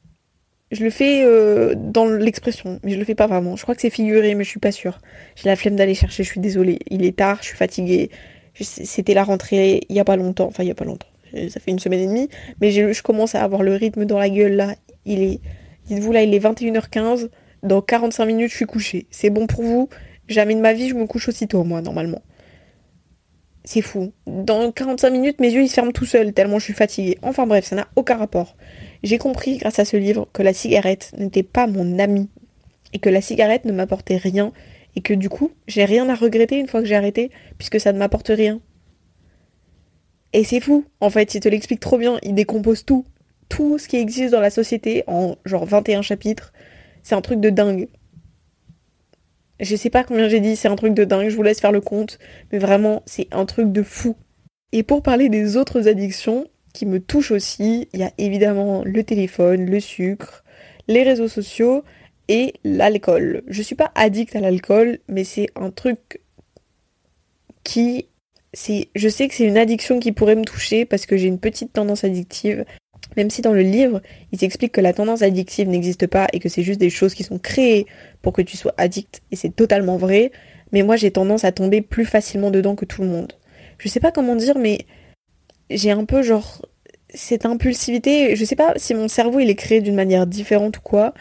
Je 0.73 0.83
le 0.83 0.91
fais 0.91 1.23
euh, 1.23 1.75
dans 1.77 2.07
l'expression, 2.07 2.81
mais 2.83 2.93
je 2.93 2.99
le 2.99 3.05
fais 3.05 3.15
pas 3.15 3.29
vraiment. 3.29 3.55
Je 3.55 3.63
crois 3.63 3.77
que 3.77 3.81
c'est 3.81 3.91
figuré, 3.91 4.35
mais 4.35 4.43
je 4.43 4.49
suis 4.49 4.59
pas 4.59 4.73
sûre. 4.73 4.99
J'ai 5.37 5.49
la 5.49 5.55
flemme 5.55 5.77
d'aller 5.77 5.95
chercher, 5.95 6.25
je 6.25 6.29
suis 6.29 6.41
désolée. 6.41 6.81
Il 6.91 7.05
est 7.05 7.17
tard, 7.17 7.39
je 7.41 7.49
suis 7.49 7.57
fatiguée. 7.57 8.11
C'était 8.61 9.15
la 9.15 9.25
rentrée 9.25 9.83
il 9.89 9.97
y 9.97 10.01
a 10.01 10.05
pas 10.05 10.17
longtemps, 10.17 10.47
enfin 10.47 10.63
il 10.63 10.69
y 10.69 10.71
a 10.71 10.75
pas 10.75 10.85
longtemps, 10.85 11.09
ça 11.49 11.61
fait 11.61 11.71
une 11.71 11.79
semaine 11.79 12.01
et 12.01 12.07
demie, 12.07 12.29
mais 12.61 12.71
je 12.71 13.03
commence 13.03 13.35
à 13.35 13.43
avoir 13.43 13.63
le 13.63 13.75
rythme 13.75 14.05
dans 14.07 14.19
la 14.19 14.31
gueule 14.31 14.55
là. 14.55 14.75
Il 15.05 15.23
est, 15.23 15.41
dites-vous 15.87 16.11
là, 16.13 16.23
il 16.23 16.35
est 16.35 16.39
21h15, 16.39 17.29
dans 17.63 17.83
45 17.83 18.25
minutes 18.25 18.51
je 18.51 18.57
suis 18.57 18.65
couché. 18.65 19.07
C'est 19.11 19.31
bon 19.31 19.47
pour 19.47 19.63
vous? 19.63 19.89
Jamais 20.29 20.55
de 20.55 20.61
ma 20.61 20.73
vie 20.73 20.89
je 20.89 20.95
me 20.95 21.07
couche 21.07 21.29
aussitôt 21.29 21.65
moi 21.65 21.83
normalement. 21.83 22.23
C'est 23.65 23.83
fou. 23.83 24.13
Dans 24.27 24.73
45 24.73 25.11
minutes 25.11 25.41
mes 25.41 25.51
yeux 25.51 25.63
ils 25.63 25.69
se 25.69 25.75
ferment 25.75 25.93
tout 25.93 26.07
seuls 26.07 26.33
tellement 26.33 26.59
je 26.59 26.65
suis 26.65 26.73
fatiguée. 26.73 27.19
Enfin 27.23 27.47
bref, 27.47 27.67
ça 27.67 27.77
n'a 27.77 27.89
aucun 27.97 28.17
rapport. 28.17 28.57
J'ai 29.03 29.19
compris 29.19 29.59
grâce 29.59 29.79
à 29.79 29.85
ce 29.85 29.97
livre 29.97 30.29
que 30.33 30.43
la 30.43 30.55
cigarette 30.55 31.13
n'était 31.19 31.43
pas 31.43 31.67
mon 31.67 31.99
ami 31.99 32.29
et 32.93 32.99
que 32.99 33.11
la 33.11 33.21
cigarette 33.21 33.65
ne 33.65 33.73
m'apportait 33.73 34.17
rien 34.17 34.53
et 34.97 35.03
que 35.03 35.15
du 35.15 35.29
coup, 35.29 35.53
j'ai 35.69 35.85
rien 35.85 36.09
à 36.09 36.15
regretter 36.15 36.59
une 36.59 36.67
fois 36.67 36.81
que 36.81 36.87
j'ai 36.87 36.97
arrêté, 36.97 37.31
puisque 37.59 37.79
ça 37.79 37.93
ne 37.93 37.99
m'apporte 37.99 38.29
rien. 38.29 38.61
Et 40.33 40.43
c'est 40.43 40.61
fou, 40.61 40.85
en 41.01 41.11
fait, 41.11 41.35
il 41.35 41.41
te 41.41 41.49
l'explique 41.49 41.81
trop 41.81 41.99
bien, 41.99 42.19
il 42.23 42.35
décompose 42.35 42.85
tout. 42.85 43.05
Tout 43.49 43.79
ce 43.79 43.87
qui 43.87 43.97
existe 43.97 44.33
dans 44.33 44.41
la 44.41 44.51
société 44.51 45.05
en 45.07 45.37
genre 45.45 45.67
21 45.67 46.03
chapitres. 46.03 46.53
C'est 47.03 47.15
un 47.15 47.21
truc 47.21 47.41
de 47.41 47.51
dingue. 47.51 47.89
Je 49.61 49.77
sais 49.77 49.91
pas 49.91 50.03
combien 50.03 50.29
j'ai 50.29 50.41
dit, 50.41 50.57
c'est 50.57 50.69
un 50.69 50.77
truc 50.77 50.95
de 50.95 51.05
dingue, 51.05 51.29
je 51.29 51.37
vous 51.37 51.43
laisse 51.43 51.61
faire 51.61 51.73
le 51.73 51.81
compte, 51.81 52.19
mais 52.51 52.59
vraiment, 52.59 53.03
c'est 53.07 53.29
un 53.33 53.47
truc 53.47 53.73
de 53.73 53.83
fou. 53.83 54.17
Et 54.73 54.83
pour 54.83 55.03
parler 55.03 55.29
des 55.29 55.57
autres 55.57 55.89
addictions 55.89 56.47
qui 56.75 56.85
me 56.85 57.01
touchent 57.01 57.31
aussi, 57.31 57.89
il 57.93 58.01
y 58.01 58.03
a 58.03 58.13
évidemment 58.19 58.83
le 58.85 59.05
téléphone, 59.05 59.65
le 59.65 59.81
sucre, 59.81 60.45
les 60.89 61.03
réseaux 61.03 61.29
sociaux, 61.29 61.85
et 62.29 62.55
l'alcool. 62.65 63.43
Je 63.47 63.63
suis 63.63 63.75
pas 63.75 63.93
addict 63.95 64.35
à 64.37 64.41
l'alcool, 64.41 64.99
mais 65.09 65.25
c'est 65.25 65.49
un 65.55 65.71
truc 65.71 66.21
qui 67.65 68.07
c'est 68.53 68.89
je 68.95 69.09
sais 69.09 69.29
que 69.29 69.35
c'est 69.35 69.45
une 69.45 69.59
addiction 69.59 70.01
qui 70.01 70.13
pourrait 70.13 70.37
me 70.37 70.45
toucher 70.45 70.85
parce 70.85 71.07
que 71.07 71.17
j'ai 71.17 71.27
une 71.27 71.39
petite 71.39 71.73
tendance 71.73 72.05
addictive. 72.05 72.65
Même 73.17 73.31
si 73.31 73.41
dans 73.41 73.53
le 73.53 73.63
livre, 73.63 74.03
il 74.33 74.39
s'explique 74.39 74.73
que 74.73 74.81
la 74.81 74.93
tendance 74.93 75.23
addictive 75.23 75.69
n'existe 75.69 76.07
pas 76.07 76.27
et 76.33 76.41
que 76.41 76.49
c'est 76.49 76.63
juste 76.63 76.81
des 76.81 76.91
choses 76.91 77.15
qui 77.15 77.23
sont 77.23 77.39
créées 77.39 77.87
pour 78.23 78.33
que 78.33 78.43
tu 78.43 78.57
sois 78.57 78.75
addict 78.79 79.23
et 79.31 79.37
c'est 79.37 79.55
totalement 79.55 79.97
vrai, 79.97 80.33
mais 80.73 80.83
moi 80.83 80.97
j'ai 80.97 81.11
tendance 81.11 81.45
à 81.45 81.53
tomber 81.53 81.83
plus 81.83 82.05
facilement 82.05 82.51
dedans 82.51 82.75
que 82.75 82.85
tout 82.85 83.03
le 83.03 83.09
monde. 83.09 83.33
Je 83.79 83.89
sais 83.89 84.01
pas 84.01 84.11
comment 84.11 84.37
dire 84.37 84.59
mais 84.59 84.87
j'ai 85.71 85.91
un 85.91 86.05
peu 86.05 86.23
genre 86.23 86.63
cette 87.15 87.47
impulsivité, 87.47 88.37
je 88.37 88.45
sais 88.45 88.57
pas 88.57 88.75
si 88.77 88.95
mon 88.95 89.09
cerveau 89.09 89.41
il 89.41 89.51
est 89.51 89.55
créé 89.55 89.81
d'une 89.81 89.95
manière 89.95 90.27
différente 90.27 90.79
ou 90.79 90.81
quoi, 90.81 91.15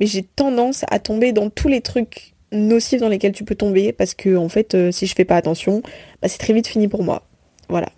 mais 0.00 0.06
j'ai 0.06 0.22
tendance 0.22 0.84
à 0.90 0.98
tomber 0.98 1.32
dans 1.32 1.50
tous 1.50 1.68
les 1.68 1.80
trucs 1.80 2.34
nocifs 2.52 3.00
dans 3.00 3.08
lesquels 3.08 3.32
tu 3.32 3.44
peux 3.44 3.54
tomber 3.54 3.92
parce 3.92 4.14
que 4.14 4.36
en 4.36 4.48
fait 4.48 4.74
euh, 4.74 4.90
si 4.92 5.06
je 5.06 5.14
fais 5.14 5.24
pas 5.24 5.36
attention 5.36 5.82
bah, 6.22 6.28
c'est 6.28 6.38
très 6.38 6.52
vite 6.52 6.66
fini 6.66 6.88
pour 6.88 7.02
moi. 7.02 7.26
Voilà. 7.68 7.88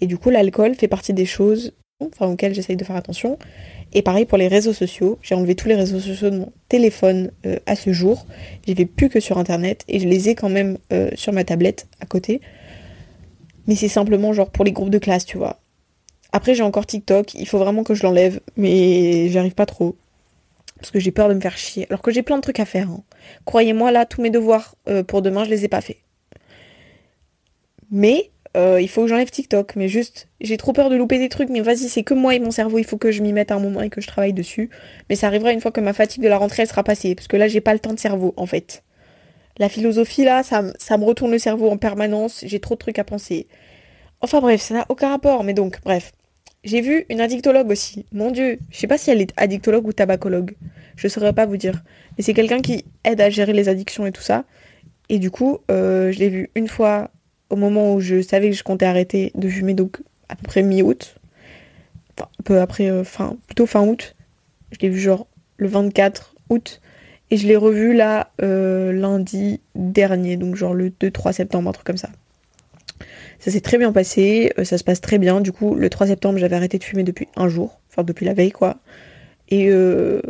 Et 0.00 0.06
du 0.06 0.18
coup 0.18 0.30
l'alcool 0.30 0.74
fait 0.74 0.88
partie 0.88 1.12
des 1.12 1.26
choses 1.26 1.72
auxquelles 2.20 2.54
j'essaye 2.54 2.76
de 2.76 2.84
faire 2.84 2.96
attention. 2.96 3.38
Et 3.92 4.02
pareil 4.02 4.24
pour 4.24 4.38
les 4.38 4.48
réseaux 4.48 4.72
sociaux. 4.72 5.18
J'ai 5.22 5.34
enlevé 5.34 5.54
tous 5.54 5.68
les 5.68 5.74
réseaux 5.74 6.00
sociaux 6.00 6.30
de 6.30 6.38
mon 6.38 6.52
téléphone 6.68 7.30
euh, 7.46 7.58
à 7.66 7.76
ce 7.76 7.92
jour. 7.92 8.26
J'y 8.66 8.74
vais 8.74 8.86
plus 8.86 9.08
que 9.08 9.20
sur 9.20 9.38
internet 9.38 9.84
et 9.88 10.00
je 10.00 10.08
les 10.08 10.28
ai 10.28 10.34
quand 10.34 10.48
même 10.48 10.78
euh, 10.92 11.10
sur 11.14 11.32
ma 11.32 11.44
tablette 11.44 11.86
à 12.00 12.06
côté. 12.06 12.40
Mais 13.66 13.76
c'est 13.76 13.88
simplement 13.88 14.32
genre 14.32 14.50
pour 14.50 14.64
les 14.64 14.72
groupes 14.72 14.90
de 14.90 14.98
classe 14.98 15.24
tu 15.24 15.36
vois. 15.36 15.60
Après 16.32 16.54
j'ai 16.54 16.62
encore 16.62 16.86
TikTok. 16.86 17.34
Il 17.34 17.46
faut 17.46 17.58
vraiment 17.58 17.84
que 17.84 17.94
je 17.94 18.02
l'enlève 18.02 18.40
mais 18.56 19.28
j'arrive 19.28 19.54
pas 19.54 19.66
trop 19.66 19.96
parce 20.82 20.90
que 20.90 21.00
j'ai 21.00 21.12
peur 21.12 21.28
de 21.28 21.34
me 21.34 21.40
faire 21.40 21.56
chier. 21.56 21.86
Alors 21.88 22.02
que 22.02 22.10
j'ai 22.10 22.22
plein 22.22 22.36
de 22.36 22.42
trucs 22.42 22.60
à 22.60 22.64
faire. 22.64 22.90
Hein. 22.90 23.02
Croyez-moi, 23.44 23.92
là, 23.92 24.04
tous 24.04 24.20
mes 24.20 24.30
devoirs 24.30 24.74
euh, 24.88 25.02
pour 25.02 25.22
demain, 25.22 25.44
je 25.44 25.50
les 25.50 25.64
ai 25.64 25.68
pas 25.68 25.80
faits. 25.80 25.98
Mais 27.90 28.30
euh, 28.56 28.80
il 28.80 28.88
faut 28.88 29.02
que 29.02 29.08
j'enlève 29.08 29.30
TikTok. 29.30 29.76
Mais 29.76 29.88
juste, 29.88 30.28
j'ai 30.40 30.56
trop 30.56 30.72
peur 30.72 30.90
de 30.90 30.96
louper 30.96 31.18
des 31.18 31.28
trucs. 31.28 31.48
Mais 31.48 31.60
vas-y, 31.60 31.88
c'est 31.88 32.02
que 32.02 32.14
moi 32.14 32.34
et 32.34 32.40
mon 32.40 32.50
cerveau. 32.50 32.78
Il 32.78 32.84
faut 32.84 32.98
que 32.98 33.12
je 33.12 33.22
m'y 33.22 33.32
mette 33.32 33.52
un 33.52 33.60
moment 33.60 33.80
et 33.80 33.90
que 33.90 34.00
je 34.00 34.08
travaille 34.08 34.32
dessus. 34.32 34.70
Mais 35.08 35.14
ça 35.14 35.28
arrivera 35.28 35.52
une 35.52 35.60
fois 35.60 35.70
que 35.70 35.80
ma 35.80 35.92
fatigue 35.92 36.22
de 36.22 36.28
la 36.28 36.38
rentrée 36.38 36.66
sera 36.66 36.82
passée. 36.82 37.14
Parce 37.14 37.28
que 37.28 37.36
là, 37.36 37.46
j'ai 37.46 37.60
pas 37.60 37.72
le 37.72 37.78
temps 37.78 37.94
de 37.94 38.00
cerveau, 38.00 38.34
en 38.36 38.46
fait. 38.46 38.82
La 39.58 39.68
philosophie, 39.68 40.24
là, 40.24 40.42
ça, 40.42 40.64
ça 40.78 40.98
me 40.98 41.04
retourne 41.04 41.30
le 41.30 41.38
cerveau 41.38 41.70
en 41.70 41.76
permanence. 41.76 42.42
J'ai 42.44 42.58
trop 42.58 42.74
de 42.74 42.80
trucs 42.80 42.98
à 42.98 43.04
penser. 43.04 43.46
Enfin 44.20 44.40
bref, 44.40 44.60
ça 44.62 44.74
n'a 44.74 44.86
aucun 44.88 45.10
rapport, 45.10 45.44
mais 45.44 45.54
donc, 45.54 45.78
bref. 45.84 46.12
J'ai 46.64 46.80
vu 46.80 47.06
une 47.10 47.20
addictologue 47.20 47.70
aussi. 47.70 48.06
Mon 48.12 48.30
dieu, 48.30 48.58
je 48.70 48.78
sais 48.78 48.86
pas 48.86 48.96
si 48.96 49.10
elle 49.10 49.20
est 49.20 49.32
addictologue 49.36 49.86
ou 49.86 49.92
tabacologue. 49.92 50.54
Je 50.94 51.08
saurais 51.08 51.32
pas 51.32 51.44
vous 51.44 51.56
dire. 51.56 51.82
Mais 52.16 52.22
c'est 52.22 52.34
quelqu'un 52.34 52.60
qui 52.60 52.84
aide 53.02 53.20
à 53.20 53.30
gérer 53.30 53.52
les 53.52 53.68
addictions 53.68 54.06
et 54.06 54.12
tout 54.12 54.22
ça. 54.22 54.44
Et 55.08 55.18
du 55.18 55.32
coup, 55.32 55.58
euh, 55.70 56.12
je 56.12 56.20
l'ai 56.20 56.28
vu 56.28 56.50
une 56.54 56.68
fois 56.68 57.10
au 57.50 57.56
moment 57.56 57.94
où 57.94 58.00
je 58.00 58.22
savais 58.22 58.50
que 58.50 58.56
je 58.56 58.62
comptais 58.62 58.86
arrêter 58.86 59.32
de 59.34 59.48
fumer, 59.48 59.74
donc 59.74 60.00
à 60.28 60.36
peu 60.36 60.44
près 60.44 60.62
mi-août. 60.62 61.16
Enfin, 62.16 62.28
un 62.38 62.42
peu 62.44 62.60
après, 62.60 62.88
euh, 62.88 63.02
plutôt 63.46 63.66
fin 63.66 63.84
août. 63.84 64.14
Je 64.70 64.78
l'ai 64.80 64.88
vu 64.88 65.00
genre 65.00 65.26
le 65.56 65.66
24 65.66 66.36
août. 66.48 66.80
Et 67.32 67.38
je 67.38 67.48
l'ai 67.48 67.56
revu 67.56 67.94
là 67.94 68.30
euh, 68.40 68.92
lundi 68.92 69.60
dernier, 69.74 70.36
donc 70.36 70.54
genre 70.54 70.74
le 70.74 70.90
2-3 70.90 71.32
septembre, 71.32 71.70
un 71.70 71.72
truc 71.72 71.86
comme 71.86 71.96
ça. 71.96 72.10
Ça 73.42 73.50
s'est 73.50 73.60
très 73.60 73.76
bien 73.76 73.90
passé, 73.90 74.52
euh, 74.56 74.62
ça 74.62 74.78
se 74.78 74.84
passe 74.84 75.00
très 75.00 75.18
bien. 75.18 75.40
Du 75.40 75.50
coup, 75.50 75.74
le 75.74 75.90
3 75.90 76.06
septembre, 76.06 76.38
j'avais 76.38 76.54
arrêté 76.54 76.78
de 76.78 76.84
fumer 76.84 77.02
depuis 77.02 77.26
un 77.34 77.48
jour, 77.48 77.80
enfin 77.90 78.04
depuis 78.04 78.24
la 78.24 78.34
veille 78.34 78.52
quoi. 78.52 78.76
Et 79.48 79.68
euh, 79.68 80.22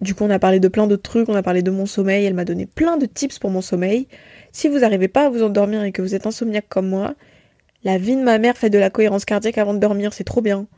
du 0.00 0.14
coup, 0.14 0.22
on 0.22 0.30
a 0.30 0.38
parlé 0.38 0.60
de 0.60 0.68
plein 0.68 0.86
d'autres 0.86 1.02
trucs, 1.02 1.28
on 1.28 1.34
a 1.34 1.42
parlé 1.42 1.62
de 1.62 1.72
mon 1.72 1.84
sommeil, 1.84 2.24
elle 2.26 2.34
m'a 2.34 2.44
donné 2.44 2.66
plein 2.66 2.96
de 2.96 3.06
tips 3.06 3.40
pour 3.40 3.50
mon 3.50 3.60
sommeil. 3.60 4.06
Si 4.52 4.68
vous 4.68 4.78
n'arrivez 4.78 5.08
pas 5.08 5.26
à 5.26 5.30
vous 5.30 5.42
endormir 5.42 5.82
et 5.82 5.90
que 5.90 6.00
vous 6.00 6.14
êtes 6.14 6.28
insomniaque 6.28 6.68
comme 6.68 6.88
moi, 6.88 7.16
la 7.82 7.98
vie 7.98 8.14
de 8.14 8.22
ma 8.22 8.38
mère 8.38 8.56
fait 8.56 8.70
de 8.70 8.78
la 8.78 8.88
cohérence 8.88 9.24
cardiaque 9.24 9.58
avant 9.58 9.74
de 9.74 9.80
dormir, 9.80 10.12
c'est 10.12 10.22
trop 10.22 10.40
bien. 10.40 10.68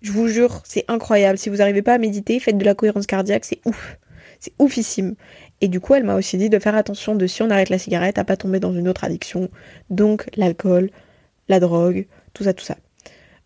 Je 0.00 0.12
vous 0.12 0.28
jure, 0.28 0.62
c'est 0.64 0.86
incroyable. 0.88 1.36
Si 1.36 1.50
vous 1.50 1.56
n'arrivez 1.56 1.82
pas 1.82 1.92
à 1.92 1.98
méditer, 1.98 2.40
faites 2.40 2.56
de 2.56 2.64
la 2.64 2.74
cohérence 2.74 3.06
cardiaque, 3.06 3.44
c'est 3.44 3.60
ouf. 3.66 3.98
C'est 4.40 4.54
oufissime. 4.58 5.16
Et 5.60 5.68
du 5.68 5.80
coup, 5.80 5.94
elle 5.94 6.04
m'a 6.04 6.14
aussi 6.14 6.38
dit 6.38 6.48
de 6.48 6.58
faire 6.58 6.76
attention 6.76 7.14
de 7.14 7.26
si 7.26 7.42
on 7.42 7.50
arrête 7.50 7.68
la 7.68 7.78
cigarette 7.78 8.16
à 8.16 8.24
pas 8.24 8.38
tomber 8.38 8.58
dans 8.58 8.72
une 8.72 8.88
autre 8.88 9.04
addiction, 9.04 9.50
donc 9.90 10.30
l'alcool, 10.34 10.90
la 11.48 11.60
drogue, 11.60 12.06
tout 12.34 12.44
ça, 12.44 12.52
tout 12.54 12.64
ça. 12.64 12.76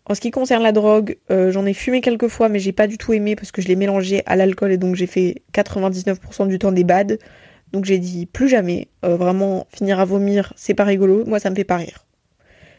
En 0.05 0.15
ce 0.15 0.21
qui 0.21 0.31
concerne 0.31 0.63
la 0.63 0.71
drogue, 0.71 1.17
euh, 1.29 1.51
j'en 1.51 1.65
ai 1.65 1.73
fumé 1.73 2.01
quelques 2.01 2.27
fois, 2.27 2.49
mais 2.49 2.59
j'ai 2.59 2.71
pas 2.71 2.87
du 2.87 2.97
tout 2.97 3.13
aimé 3.13 3.35
parce 3.35 3.51
que 3.51 3.61
je 3.61 3.67
l'ai 3.67 3.75
mélangé 3.75 4.23
à 4.25 4.35
l'alcool 4.35 4.71
et 4.71 4.77
donc 4.77 4.95
j'ai 4.95 5.07
fait 5.07 5.43
99% 5.53 6.47
du 6.47 6.59
temps 6.59 6.71
des 6.71 6.83
bads. 6.83 7.17
Donc 7.71 7.85
j'ai 7.85 7.99
dit 7.99 8.25
plus 8.25 8.49
jamais. 8.49 8.89
Euh, 9.05 9.15
vraiment, 9.15 9.67
finir 9.73 9.99
à 9.99 10.05
vomir, 10.05 10.53
c'est 10.55 10.73
pas 10.73 10.83
rigolo. 10.83 11.23
Moi, 11.25 11.39
ça 11.39 11.49
me 11.49 11.55
fait 11.55 11.63
pas 11.63 11.77
rire. 11.77 12.05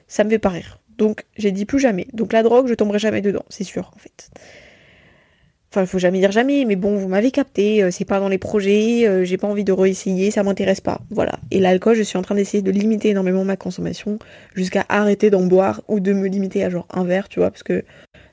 Ça 0.09 0.25
me 0.25 0.31
fait 0.31 0.39
pas 0.39 0.51
rire. 0.51 0.81
Donc 0.99 1.25
j'ai 1.37 1.53
dit 1.53 1.65
plus 1.65 1.79
jamais. 1.79 2.07
Donc 2.13 2.33
la 2.33 2.43
drogue, 2.43 2.67
je 2.69 2.75
tomberai 2.75 2.99
jamais 2.99 3.23
dedans, 3.23 3.45
c'est 3.49 3.65
sûr 3.65 3.91
en 3.95 3.99
fait. 3.99 4.31
Enfin, 5.73 5.81
il 5.81 5.87
faut 5.87 5.99
jamais 5.99 6.21
dire 6.21 6.33
jamais, 6.33 6.67
mais 6.67 6.77
bon, 6.77 6.99
vous 6.99 7.09
m'avez 7.09 7.31
capté, 7.31 7.83
euh, 7.83 7.91
c'est 7.91 8.05
pas 8.05 8.21
dans 8.21 8.29
les 8.29 8.37
projets, 8.37 9.09
euh, 9.09 9.25
j'ai 9.25 9.39
pas 9.39 9.47
envie 9.49 9.65
de 9.65 9.73
réessayer, 9.73 10.31
ça 10.31 10.43
m'intéresse 10.43 10.83
pas. 10.83 11.01
Voilà. 11.09 11.39
Et 11.51 11.61
l'alcool, 11.61 11.97
je 11.97 12.03
suis 12.03 12.19
en 12.19 12.23
train 12.23 12.35
d'essayer 12.35 12.63
de 12.63 12.71
limiter 12.71 13.09
énormément 13.09 13.43
ma 13.43 13.57
consommation 13.57 14.19
jusqu'à 14.55 14.85
arrêter 14.91 15.31
d'en 15.31 15.47
boire 15.47 15.81
ou 15.89 15.99
de 15.99 16.13
me 16.13 16.29
limiter 16.29 16.63
à 16.63 16.69
genre 16.69 16.87
un 16.93 17.05
verre, 17.05 17.27
tu 17.31 17.41
vois, 17.41 17.51
parce 17.51 17.63
que 17.63 17.85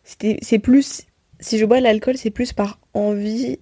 c'est 0.03 0.59
plus. 0.59 1.03
Si 1.39 1.57
je 1.57 1.63
bois 1.63 1.79
l'alcool, 1.79 2.17
c'est 2.17 2.29
plus 2.29 2.51
par 2.51 2.77
envie 2.93 3.57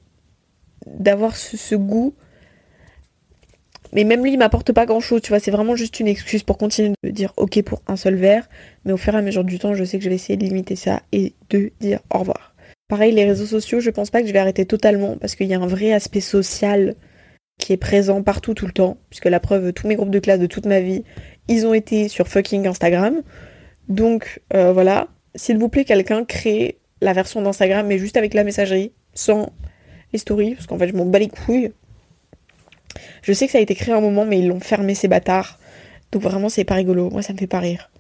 d'avoir 0.88 1.36
ce, 1.36 1.76
goût. 1.76 2.16
Mais 3.94 4.06
même 4.06 4.24
lui, 4.24 4.34
il 4.34 4.40
m'apporte 4.40 4.72
pas 4.72 4.88
grand 4.88 5.02
chose, 5.02 5.22
tu 5.22 5.30
vois, 5.30 5.40
c'est 5.40 5.52
vraiment 5.52 5.76
juste 5.76 6.00
une 6.00 6.08
excuse 6.08 6.42
pour 6.42 6.58
continuer 6.58 6.94
de 7.04 7.12
dire 7.12 7.32
ok 7.38 7.62
pour 7.62 7.84
un 7.86 7.96
seul 7.96 8.16
verre. 8.16 8.50
Mais 8.86 8.92
au 8.92 8.98
fur 8.98 9.14
et 9.14 9.18
à 9.18 9.22
mesure 9.22 9.44
du 9.44 9.60
temps, 9.60 9.76
je 9.76 9.84
sais 9.84 10.00
que 10.00 10.04
je 10.04 10.10
vais 10.10 10.16
essayer 10.16 10.36
de 10.36 10.46
limiter 10.46 10.76
ça 10.76 11.04
et 11.12 11.36
de 11.52 11.72
dire 11.80 12.00
au 12.12 12.18
revoir. 12.18 12.47
Pareil, 12.88 13.14
les 13.14 13.26
réseaux 13.26 13.46
sociaux, 13.46 13.80
je 13.82 13.90
pense 13.90 14.10
pas 14.10 14.22
que 14.22 14.28
je 14.28 14.34
vais 14.34 14.40
arrêter 14.40 14.66
totalement 14.66 15.18
parce 15.18 15.36
qu'il 15.36 15.48
y 15.48 15.54
a 15.54 15.60
un 15.60 15.68
vrai 15.68 15.92
aspect 15.92 16.22
social 16.22 16.96
qui 17.60 17.74
est 17.74 17.78
présent 17.78 18.24
partout 18.24 18.54
tout 18.54 18.66
le 18.66 18.72
temps. 18.72 18.98
Puisque 19.10 19.26
la 19.26 19.40
preuve, 19.40 19.74
tous 19.74 19.88
mes 19.88 19.96
groupes 19.96 20.10
de 20.10 20.20
classe 20.20 20.40
de 20.40 20.46
toute 20.46 20.66
ma 20.66 20.80
vie, 20.80 21.04
ils 21.50 21.66
ont 21.66 21.74
été 21.74 22.08
sur 22.08 22.28
fucking 22.28 22.66
Instagram. 22.68 23.22
Donc 23.90 24.42
euh, 24.54 24.72
voilà, 24.72 25.10
s'il 25.36 25.58
vous 25.58 25.70
plaît, 25.70 25.86
quelqu'un 25.86 26.24
crée 26.24 26.80
la 27.02 27.14
version 27.14 27.42
d'Instagram, 27.42 27.86
mais 27.88 27.98
juste 27.98 28.18
avec 28.18 28.34
la 28.34 28.44
messagerie, 28.44 28.92
sans 29.14 29.52
les 30.14 30.20
stories, 30.20 30.56
parce 30.56 30.68
qu'en 30.68 30.78
fait, 30.78 30.88
je 30.88 30.94
m'en 30.94 31.06
bats 31.06 31.20
les 31.20 31.28
couilles. 31.28 31.72
Je 33.22 33.34
sais 33.34 33.46
que 33.46 33.52
ça 33.52 33.58
a 33.58 33.62
été 33.62 33.76
créé 33.76 33.94
un 33.94 34.02
moment, 34.02 34.26
mais 34.26 34.40
ils 34.40 34.48
l'ont 34.48 34.60
fermé, 34.60 34.96
ces 34.96 35.08
bâtards. 35.08 35.60
Donc 36.12 36.22
vraiment, 36.22 36.50
c'est 36.50 36.64
pas 36.64 36.76
rigolo. 36.76 37.10
Moi, 37.10 37.22
ça 37.22 37.34
me 37.34 37.38
fait 37.38 37.48
pas 37.48 37.60
rire. 37.60 37.92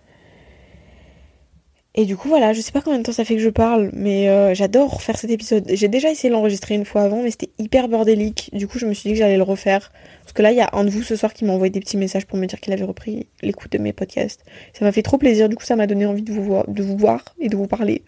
Et 1.99 2.05
du 2.05 2.15
coup, 2.15 2.27
voilà, 2.27 2.53
je 2.53 2.61
sais 2.61 2.71
pas 2.71 2.81
combien 2.81 2.99
de 2.99 3.03
temps 3.03 3.11
ça 3.11 3.25
fait 3.25 3.33
que 3.33 3.41
je 3.41 3.49
parle, 3.49 3.89
mais 3.91 4.29
euh, 4.29 4.53
j'adore 4.53 5.01
faire 5.01 5.17
cet 5.17 5.31
épisode. 5.31 5.65
J'ai 5.67 5.87
déjà 5.87 6.11
essayé 6.11 6.29
de 6.29 6.35
l'enregistrer 6.35 6.75
une 6.75 6.85
fois 6.85 7.01
avant, 7.01 7.23
mais 7.23 7.31
c'était 7.31 7.49
hyper 7.57 7.87
bordélique. 7.87 8.51
Du 8.53 8.67
coup, 8.67 8.77
je 8.77 8.85
me 8.85 8.93
suis 8.93 9.09
dit 9.09 9.13
que 9.15 9.19
j'allais 9.19 9.35
le 9.35 9.41
refaire. 9.41 9.91
Parce 10.21 10.31
que 10.31 10.43
là, 10.43 10.51
il 10.51 10.57
y 10.59 10.61
a 10.61 10.69
un 10.73 10.83
de 10.83 10.91
vous 10.91 11.01
ce 11.01 11.15
soir 11.15 11.33
qui 11.33 11.43
m'a 11.43 11.53
envoyé 11.53 11.71
des 11.71 11.79
petits 11.79 11.97
messages 11.97 12.27
pour 12.27 12.37
me 12.37 12.45
dire 12.45 12.59
qu'il 12.59 12.71
avait 12.71 12.83
repris 12.83 13.25
l'écoute 13.41 13.71
de 13.71 13.79
mes 13.79 13.93
podcasts. 13.93 14.45
Ça 14.73 14.85
m'a 14.85 14.91
fait 14.91 15.01
trop 15.01 15.17
plaisir, 15.17 15.49
du 15.49 15.55
coup, 15.55 15.63
ça 15.63 15.75
m'a 15.75 15.87
donné 15.87 16.05
envie 16.05 16.21
de 16.21 16.31
vous, 16.31 16.43
voir, 16.43 16.67
de 16.67 16.83
vous 16.83 16.97
voir 16.97 17.25
et 17.39 17.49
de 17.49 17.57
vous 17.57 17.65
parler. 17.65 18.03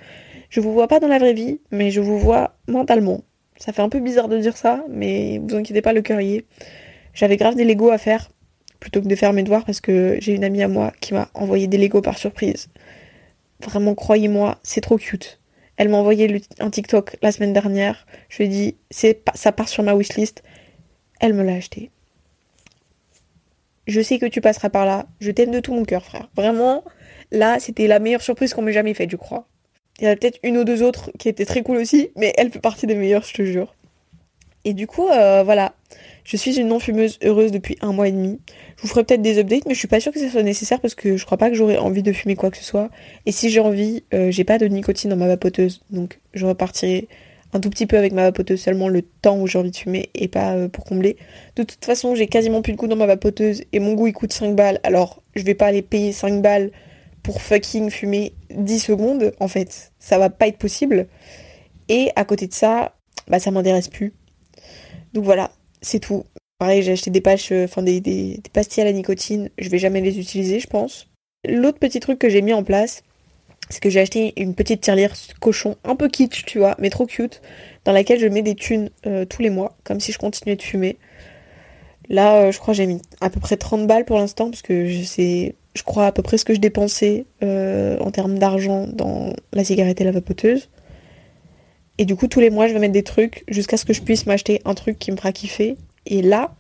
Je 0.52 0.62
vous 0.62 0.71
vois 0.71 0.88
pas 0.88 0.99
dans 0.99 1.08
la 1.08 1.17
vraie 1.17 1.34
vie, 1.34 1.60
mais 1.71 1.89
je 1.89 1.99
vous 1.99 2.19
vois 2.19 2.58
mentalement. 2.67 3.23
Ça 3.58 3.73
fait 3.73 3.82
un 3.82 3.89
peu 3.89 4.02
bizarre 4.02 4.28
de 4.28 4.38
dire 4.38 4.56
ça, 4.56 4.84
mais 4.88 5.39
vous 5.39 5.56
inquiétez 5.56 5.82
pas, 5.82 5.93
le 5.93 6.04
cœur 6.04 6.21
y 6.21 6.36
est. 6.36 6.45
J'avais 7.15 7.38
grave 7.38 7.56
des 7.56 7.65
Lego 7.65 7.89
à 7.89 7.97
faire, 7.97 8.30
plutôt 8.80 9.02
que 9.02 9.08
de 9.08 9.15
faire 9.15 9.34
mes 9.34 9.41
devoirs, 9.41 9.65
parce 9.65 9.82
que 9.82 10.17
j'ai 10.19 10.36
une 10.36 10.43
amie 10.43 10.62
à 10.62 10.67
moi 10.67 10.93
qui 11.02 11.15
m'a 11.15 11.30
envoyé 11.34 11.65
des 11.65 11.80
Lego 11.80 12.02
par 12.04 12.19
surprise. 12.19 12.69
Vraiment, 13.63 13.95
croyez-moi, 13.95 14.58
c'est 14.63 14.82
trop 14.82 14.98
cute. 14.98 15.39
Elle 15.78 15.89
m'a 15.89 15.98
envoyé 15.98 16.41
un 16.60 16.69
TikTok 16.69 17.17
la 17.22 17.32
semaine 17.32 17.54
dernière. 17.54 18.06
Je 18.30 18.38
lui 18.38 18.45
ai 18.45 18.48
dit, 18.48 18.76
ça 18.91 19.52
part 19.52 19.69
sur 19.69 19.84
ma 19.84 19.95
wishlist. 19.95 20.43
Elle 21.19 21.34
me 21.34 21.43
l'a 21.43 21.54
acheté. 21.54 21.91
Je 23.88 24.02
sais 24.02 24.19
que 24.19 24.26
tu 24.26 24.41
passeras 24.41 24.69
par 24.69 24.86
là. 24.86 25.08
Je 25.19 25.32
t'aime 25.32 25.52
de 25.52 25.60
tout 25.60 25.74
mon 25.74 25.84
cœur, 25.84 26.06
frère. 26.06 26.30
Vraiment, 26.36 26.84
là, 27.32 27.60
c'était 27.60 27.88
la 27.88 28.00
meilleure 28.00 28.22
surprise 28.22 28.54
qu'on 28.54 28.62
m'ait 28.62 28.74
jamais 28.74 28.93
faite, 28.93 29.10
je 29.10 29.15
crois. 29.15 29.48
Il 30.00 30.06
y 30.06 30.08
en 30.08 30.12
a 30.12 30.15
peut-être 30.15 30.39
une 30.43 30.58
ou 30.58 30.63
deux 30.63 30.84
autres 30.84 31.12
qui 31.17 31.28
étaient 31.28 31.45
très 31.45 31.63
cool 31.63 31.78
aussi, 31.78 32.10
mais 32.15 32.34
elle 32.38 32.52
fait 32.52 32.60
partie 32.60 32.88
des 32.88 32.95
meilleures, 32.95 33.24
je 33.24 33.34
te 33.34 33.43
jure. 33.43 33.76
Et 34.65 34.74
du 34.74 34.88
coup, 34.88 35.08
euh, 35.08 35.43
voilà. 35.43 35.74
Je 36.30 36.38
suis 36.38 36.60
une 36.60 36.68
non-fumeuse 36.68 37.18
heureuse 37.24 37.52
depuis 37.52 37.76
un 37.82 37.92
mois 37.92 38.08
et 38.08 38.12
demi. 38.12 38.39
Je 38.78 38.84
vous 38.84 38.88
ferai 38.88 39.04
peut-être 39.04 39.24
des 39.24 39.39
updates, 39.39 39.65
mais 39.65 39.74
je 39.74 39.80
suis 39.80 39.88
pas 39.88 40.00
sûre 40.00 40.12
que 40.12 40.20
ce 40.20 40.30
soit 40.30 40.44
nécessaire 40.44 40.80
parce 40.80 40.94
que 40.94 41.18
je 41.18 41.26
crois 41.26 41.39
pas 41.39 41.50
que 41.50 41.56
j'aurai 41.56 41.80
envie 41.80 42.04
de 42.04 42.13
fumer 42.13 42.36
quoi 42.36 42.52
que 42.52 42.58
ce 42.58 42.63
soit. 42.63 42.92
Et 43.26 43.32
si 43.32 43.50
j'ai 43.50 43.60
envie, 43.60 44.04
euh, 44.13 44.30
j'ai 44.30 44.44
pas 44.44 44.60
de 44.60 44.68
nicotine 44.68 45.10
dans 45.10 45.15
ma 45.15 45.26
vapoteuse. 45.26 45.82
Donc 45.89 46.20
je 46.36 46.46
repartirai 46.46 47.08
un 47.52 47.60
tout 47.60 47.72
petit 47.72 47.88
peu 47.88 47.98
avec 47.98 48.13
ma 48.13 48.22
vapoteuse 48.22 48.62
seulement 48.62 48.89
le 48.89 49.02
temps 49.02 49.39
où 49.39 49.48
j'ai 49.48 49.58
envie 49.58 49.72
de 49.72 49.76
fumer 49.76 50.12
et 50.13 50.28
pas 50.28 50.54
euh, 50.54 50.68
pour 50.68 50.84
combler. 50.84 51.18
De 51.56 51.63
toute 51.63 51.84
façon, 51.84 52.13
j'ai 52.13 52.28
quasiment 52.28 52.62
plus 52.62 52.74
de 52.74 52.78
goût 52.78 52.86
dans 52.86 52.96
ma 52.96 53.08
vapoteuse 53.08 53.63
et 53.74 53.80
mon 53.80 53.96
goût 53.96 54.06
il 54.06 54.13
coûte 54.13 54.32
5 54.32 54.54
balles. 54.54 54.80
Alors 54.84 55.24
je 55.36 55.42
vais 55.42 55.56
pas 55.56 55.65
aller 55.65 55.82
payer 55.82 56.12
5 56.12 56.44
balles 56.44 56.70
pour 57.24 57.42
fucking 57.42 57.89
fumer 57.89 58.34
10 58.52 58.78
secondes. 58.78 59.32
En 59.39 59.48
fait, 59.48 59.94
ça 59.98 60.20
va 60.20 60.30
pas 60.30 60.48
être 60.48 60.60
possible. 60.60 61.08
Et 61.88 62.12
à 62.15 62.24
côté 62.24 62.46
de 62.46 62.54
ça, 62.54 62.94
bah 63.28 63.39
ça 63.39 63.50
m'intéresse 63.50 63.88
plus. 63.88 64.13
Donc 65.15 65.24
voilà, 65.24 65.50
c'est 65.82 66.00
tout. 66.00 66.26
Pareil, 66.58 66.84
j'ai 66.84 66.92
acheté 66.92 67.10
des 67.10 67.22
patchs, 67.22 67.52
euh, 67.52 67.65
enfin 67.65 67.82
des, 67.82 68.02
des, 68.02 68.42
pastilles 68.52 68.82
à 68.82 68.86
la 68.86 68.92
nicotine. 68.92 69.50
Je 69.58 69.70
vais 69.70 69.80
jamais 69.80 70.02
les 70.02 70.20
utiliser, 70.20 70.60
je 70.60 70.68
pense. 70.68 71.08
L'autre 71.48 71.80
petit 71.80 72.02
truc 72.02 72.20
que 72.20 72.28
j'ai 72.28 72.42
mis 72.42 72.52
en 72.52 72.63
place, 72.63 73.04
c'est 73.70 73.80
que 73.80 73.89
j'ai 73.89 74.02
acheté 74.02 74.34
une 74.36 74.56
petite 74.56 74.82
tirelire 74.82 75.13
cochon, 75.39 75.78
un 75.86 75.96
peu 75.96 76.10
kitsch, 76.10 76.44
tu 76.46 76.58
vois, 76.58 76.76
mais 76.80 76.89
trop 76.89 77.06
cute, 77.06 77.42
dans 77.86 77.94
laquelle 77.94 78.20
je 78.20 78.28
mets 78.28 78.42
des 78.42 78.56
thunes 78.56 78.89
euh, 79.06 79.24
tous 79.24 79.42
les 79.42 79.50
mois, 79.50 79.78
comme 79.86 80.02
si 80.02 80.12
je 80.12 80.18
continuais 80.18 80.58
de 80.58 80.62
fumer. 80.62 80.98
Là, 82.10 82.42
euh, 82.42 82.52
je 82.52 82.60
crois 82.60 82.74
que 82.74 82.78
j'ai 82.78 82.88
mis 82.88 83.02
à 83.22 83.30
peu 83.30 83.39
près 83.39 83.56
30 83.56 83.88
balles 83.88 84.04
pour 84.04 84.18
l'instant, 84.18 84.50
parce 84.50 84.62
que 84.62 85.04
sais, 85.04 85.56
je 85.76 85.84
crois, 85.84 86.08
à 86.08 86.12
peu 86.12 86.24
près 86.24 86.38
ce 86.38 86.44
que 86.44 86.54
je 86.54 86.60
dépensais 86.60 87.26
en 87.42 88.12
termes 88.12 88.38
d'argent 88.38 88.86
dans 88.92 89.34
la 89.54 89.63
cigarette 89.63 90.02
et 90.02 90.04
la 90.04 90.12
vapoteuse. 90.12 90.70
Et 92.00 92.06
du 92.06 92.16
coup, 92.16 92.28
tous 92.28 92.40
les 92.40 92.50
mois, 92.50 92.68
je 92.68 92.74
vais 92.74 92.80
mettre 92.80 92.94
des 92.94 93.04
trucs 93.04 93.44
jusqu'à 93.50 93.76
ce 93.76 93.84
que 93.84 93.92
je 93.92 94.02
puisse 94.02 94.26
m'acheter 94.26 94.62
un 94.64 94.74
truc 94.74 94.98
qui 94.98 95.12
me 95.12 95.18
fera 95.18 95.34
kiffer. 95.34 95.76
Et 96.06 96.22
là, 96.22 96.56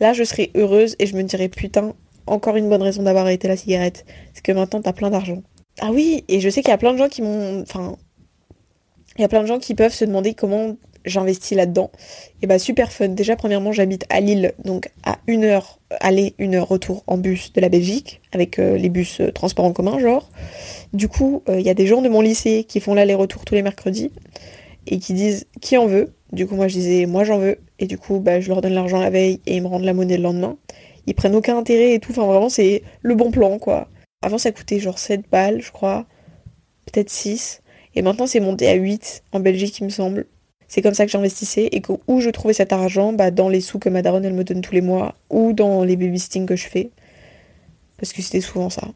là, 0.00 0.12
je 0.12 0.24
serai 0.24 0.50
heureuse 0.56 0.96
et 0.98 1.06
je 1.06 1.16
me 1.16 1.22
dirai 1.22 1.48
putain, 1.48 1.94
encore 2.26 2.56
une 2.56 2.68
bonne 2.68 2.82
raison 2.82 3.04
d'avoir 3.04 3.24
arrêté 3.24 3.46
la 3.46 3.56
cigarette. 3.56 4.04
C'est 4.34 4.42
que 4.42 4.50
maintenant, 4.50 4.82
t'as 4.82 4.92
plein 4.92 5.10
d'argent. 5.10 5.44
Ah 5.80 5.90
oui, 5.92 6.24
et 6.26 6.40
je 6.40 6.48
sais 6.48 6.60
qu'il 6.60 6.70
y 6.70 6.74
a 6.74 6.78
plein 6.78 6.92
de 6.92 6.98
gens 6.98 7.08
qui 7.08 7.22
m'ont. 7.22 7.62
Enfin. 7.62 7.96
Il 9.16 9.22
y 9.22 9.24
a 9.24 9.28
plein 9.28 9.42
de 9.42 9.46
gens 9.46 9.60
qui 9.60 9.76
peuvent 9.76 9.94
se 9.94 10.04
demander 10.04 10.34
comment 10.34 10.74
j'investis 11.04 11.56
là-dedans. 11.56 11.92
Et 12.42 12.48
bah, 12.48 12.58
super 12.58 12.90
fun. 12.90 13.08
Déjà, 13.08 13.36
premièrement, 13.36 13.70
j'habite 13.70 14.06
à 14.08 14.20
Lille, 14.20 14.54
donc 14.64 14.90
à 15.04 15.18
une 15.28 15.44
heure 15.44 15.78
aller, 16.00 16.34
une 16.38 16.56
heure 16.56 16.66
retour 16.66 17.04
en 17.06 17.16
bus 17.16 17.52
de 17.52 17.60
la 17.60 17.68
Belgique, 17.68 18.20
avec 18.32 18.58
euh, 18.58 18.76
les 18.76 18.88
bus 18.88 19.20
euh, 19.20 19.30
transport 19.30 19.66
en 19.66 19.72
commun, 19.72 20.00
genre. 20.00 20.28
Du 20.92 21.06
coup, 21.06 21.44
euh, 21.48 21.60
il 21.60 21.66
y 21.66 21.70
a 21.70 21.74
des 21.74 21.86
gens 21.86 22.02
de 22.02 22.08
mon 22.08 22.20
lycée 22.20 22.64
qui 22.64 22.80
font 22.80 22.94
l'aller-retour 22.94 23.44
tous 23.44 23.54
les 23.54 23.62
mercredis 23.62 24.10
et 24.86 24.98
qui 24.98 25.14
disent 25.14 25.46
qui 25.60 25.76
en 25.76 25.86
veut. 25.86 26.12
Du 26.32 26.46
coup, 26.46 26.56
moi 26.56 26.68
je 26.68 26.74
disais 26.74 27.06
moi 27.06 27.24
j'en 27.24 27.38
veux. 27.38 27.58
Et 27.78 27.86
du 27.86 27.98
coup, 27.98 28.18
bah, 28.20 28.40
je 28.40 28.48
leur 28.48 28.60
donne 28.60 28.74
l'argent 28.74 29.00
la 29.00 29.10
veille 29.10 29.40
et 29.46 29.56
ils 29.56 29.62
me 29.62 29.68
rendent 29.68 29.84
la 29.84 29.94
monnaie 29.94 30.16
le 30.16 30.22
lendemain. 30.22 30.56
Ils 31.06 31.14
prennent 31.14 31.34
aucun 31.34 31.56
intérêt 31.58 31.94
et 31.94 32.00
tout. 32.00 32.12
Enfin, 32.12 32.26
vraiment, 32.26 32.48
c'est 32.48 32.82
le 33.02 33.14
bon 33.14 33.30
plan 33.30 33.58
quoi. 33.58 33.88
Avant, 34.22 34.38
ça 34.38 34.52
coûtait 34.52 34.78
genre 34.80 34.98
7 34.98 35.22
balles, 35.30 35.60
je 35.60 35.70
crois. 35.72 36.06
Peut-être 36.86 37.10
6. 37.10 37.62
Et 37.94 38.02
maintenant, 38.02 38.26
c'est 38.26 38.40
monté 38.40 38.68
à 38.68 38.74
8 38.74 39.22
en 39.32 39.40
Belgique, 39.40 39.78
il 39.80 39.84
me 39.84 39.90
semble. 39.90 40.26
C'est 40.68 40.82
comme 40.82 40.94
ça 40.94 41.04
que 41.04 41.12
j'investissais 41.12 41.68
et 41.72 41.80
que 41.80 41.92
où 42.08 42.20
je 42.20 42.30
trouvais 42.30 42.54
cet 42.54 42.72
argent, 42.72 43.12
bah, 43.12 43.30
dans 43.30 43.48
les 43.48 43.60
sous 43.60 43.78
que 43.78 43.88
ma 43.88 44.02
daronne 44.02 44.24
elle 44.24 44.34
me 44.34 44.44
donne 44.44 44.60
tous 44.62 44.74
les 44.74 44.80
mois 44.80 45.14
ou 45.30 45.52
dans 45.52 45.84
les 45.84 45.96
babysitting 45.96 46.46
que 46.46 46.56
je 46.56 46.66
fais. 46.68 46.90
Parce 47.98 48.12
que 48.12 48.22
c'était 48.22 48.40
souvent 48.40 48.70
ça. 48.70 48.88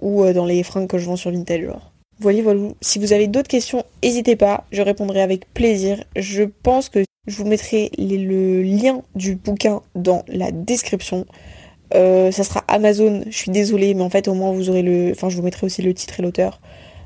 ou 0.00 0.24
dans 0.32 0.44
les 0.46 0.62
fringues 0.62 0.88
que 0.88 0.98
je 0.98 1.06
vends 1.06 1.16
sur 1.16 1.30
Vinted, 1.30 1.64
genre. 1.64 1.91
Voilà, 2.22 2.40
voilà. 2.42 2.68
Si 2.80 3.00
vous 3.00 3.12
avez 3.12 3.26
d'autres 3.26 3.48
questions, 3.48 3.84
n'hésitez 4.02 4.36
pas, 4.36 4.64
je 4.70 4.80
répondrai 4.80 5.20
avec 5.20 5.52
plaisir. 5.52 6.04
Je 6.14 6.44
pense 6.44 6.88
que 6.88 7.00
je 7.26 7.36
vous 7.36 7.46
mettrai 7.46 7.90
le 7.98 8.62
lien 8.62 9.02
du 9.16 9.34
bouquin 9.34 9.82
dans 9.96 10.22
la 10.28 10.52
description. 10.52 11.26
ça 11.92 12.44
sera 12.44 12.60
Amazon, 12.68 13.24
je 13.26 13.36
suis 13.36 13.50
désolée, 13.50 13.94
mais 13.94 14.02
en 14.02 14.10
fait 14.10 14.28
au 14.28 14.34
moins 14.34 14.52
vous 14.52 14.70
aurez 14.70 14.82
le. 14.82 15.10
Enfin 15.10 15.30
je 15.30 15.36
vous 15.36 15.42
mettrai 15.42 15.66
aussi 15.66 15.82
le 15.82 15.92
titre 15.94 16.20
et 16.20 16.22
l'auteur. 16.22 16.60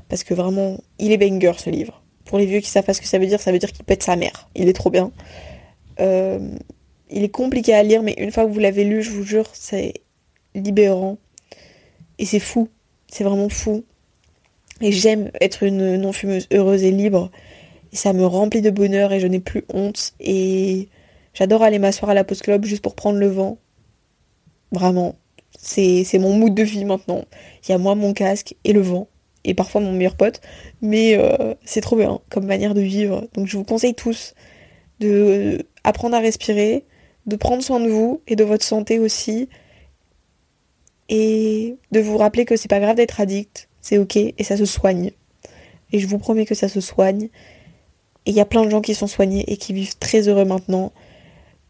Parce 0.07 0.23
que 0.23 0.35
vraiment, 0.35 0.77
il 0.99 1.11
est 1.11 1.17
banger 1.17 1.53
ce 1.57 1.71
livre. 1.71 2.03
Pour 2.25 2.37
les 2.37 2.45
vieux 2.45 2.59
qui 2.59 2.69
savent 2.69 2.85
pas 2.85 2.93
ce 2.93 3.01
que 3.01 3.07
ça 3.07 3.17
veut 3.17 3.25
dire, 3.25 3.41
ça 3.41 3.51
veut 3.51 3.59
dire 3.59 3.71
qu'il 3.71 3.85
pète 3.85 4.03
sa 4.03 4.15
mère. 4.15 4.49
Il 4.55 4.69
est 4.69 4.73
trop 4.73 4.89
bien. 4.89 5.11
Euh, 5.99 6.39
il 7.09 7.23
est 7.23 7.29
compliqué 7.29 7.73
à 7.73 7.83
lire, 7.83 8.03
mais 8.03 8.13
une 8.17 8.31
fois 8.31 8.45
que 8.45 8.51
vous 8.51 8.59
l'avez 8.59 8.83
lu, 8.83 9.01
je 9.01 9.11
vous 9.11 9.23
jure, 9.23 9.49
c'est 9.53 9.93
libérant. 10.53 11.17
Et 12.19 12.25
c'est 12.25 12.39
fou. 12.39 12.69
C'est 13.11 13.23
vraiment 13.23 13.49
fou. 13.49 13.83
Et 14.81 14.91
j'aime 14.91 15.31
être 15.41 15.63
une 15.63 15.97
non-fumeuse 15.97 16.47
heureuse 16.53 16.83
et 16.83 16.91
libre. 16.91 17.31
Ça 17.93 18.13
me 18.13 18.25
remplit 18.25 18.61
de 18.61 18.69
bonheur 18.69 19.11
et 19.11 19.19
je 19.19 19.27
n'ai 19.27 19.39
plus 19.39 19.63
honte. 19.73 20.13
Et 20.19 20.89
j'adore 21.33 21.63
aller 21.63 21.79
m'asseoir 21.79 22.11
à 22.11 22.13
la 22.13 22.23
post 22.23 22.43
club 22.43 22.65
juste 22.65 22.83
pour 22.83 22.95
prendre 22.95 23.17
le 23.17 23.27
vent. 23.27 23.57
Vraiment. 24.71 25.15
C'est 25.57 26.19
mon 26.19 26.33
mood 26.33 26.53
de 26.53 26.63
vie 26.63 26.85
maintenant. 26.85 27.23
Il 27.67 27.71
y 27.71 27.73
a 27.73 27.77
moi, 27.77 27.95
mon 27.95 28.13
casque 28.13 28.55
et 28.63 28.73
le 28.73 28.81
vent 28.81 29.07
et 29.47 29.53
parfois 29.53 29.81
mon 29.81 29.93
meilleur 29.93 30.15
pote. 30.15 30.41
Mais 30.81 31.15
euh, 31.17 31.55
c'est 31.65 31.81
trop 31.81 31.95
bien 31.95 32.19
comme 32.29 32.45
manière 32.45 32.75
de 32.75 32.81
vivre. 32.81 33.27
Donc 33.33 33.47
je 33.47 33.57
vous 33.57 33.63
conseille 33.63 33.95
tous 33.95 34.35
de 34.99 35.65
apprendre 35.83 36.15
à 36.15 36.19
respirer, 36.19 36.85
de 37.25 37.35
prendre 37.35 37.63
soin 37.63 37.79
de 37.79 37.89
vous 37.89 38.21
et 38.27 38.35
de 38.35 38.43
votre 38.43 38.65
santé 38.65 38.99
aussi. 38.99 39.49
Et 41.09 41.77
de 41.91 42.01
vous 42.01 42.17
rappeler 42.17 42.43
que 42.43 42.57
c'est 42.57 42.67
pas 42.67 42.81
grave 42.81 42.97
d'être 42.97 43.21
addict, 43.21 43.69
c'est 43.81 43.97
ok 43.97 44.17
et 44.17 44.43
ça 44.43 44.57
se 44.57 44.65
soigne. 44.65 45.11
Et 45.91 45.99
je 45.99 46.07
vous 46.07 46.17
promets 46.17 46.45
que 46.45 46.55
ça 46.55 46.67
se 46.67 46.81
soigne. 46.81 47.29
Et 48.25 48.31
il 48.31 48.33
y 48.33 48.41
a 48.41 48.45
plein 48.45 48.65
de 48.65 48.69
gens 48.69 48.81
qui 48.81 48.93
sont 48.93 49.07
soignés 49.07 49.45
et 49.47 49.57
qui 49.57 49.73
vivent 49.73 49.97
très 49.97 50.27
heureux 50.27 50.45
maintenant. 50.45 50.91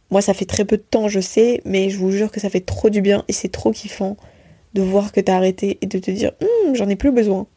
Moi, 0.09 0.21
ça 0.21 0.33
fait 0.33 0.45
très 0.45 0.65
peu 0.65 0.77
de 0.77 0.83
temps, 0.83 1.07
je 1.07 1.19
sais, 1.19 1.61
mais 1.65 1.89
je 1.89 1.97
vous 1.97 2.11
jure 2.11 2.31
que 2.31 2.39
ça 2.39 2.49
fait 2.49 2.61
trop 2.61 2.89
du 2.89 3.01
bien 3.01 3.23
et 3.27 3.33
c'est 3.33 3.49
trop 3.49 3.71
kiffant 3.71 4.17
de 4.73 4.81
voir 4.81 5.11
que 5.11 5.19
t'as 5.19 5.35
arrêté 5.35 5.77
et 5.81 5.85
de 5.85 5.99
te 5.99 6.11
dire 6.11 6.31
hum, 6.41 6.75
j'en 6.75 6.87
ai 6.89 6.95
plus 6.95 7.11
besoin. 7.11 7.47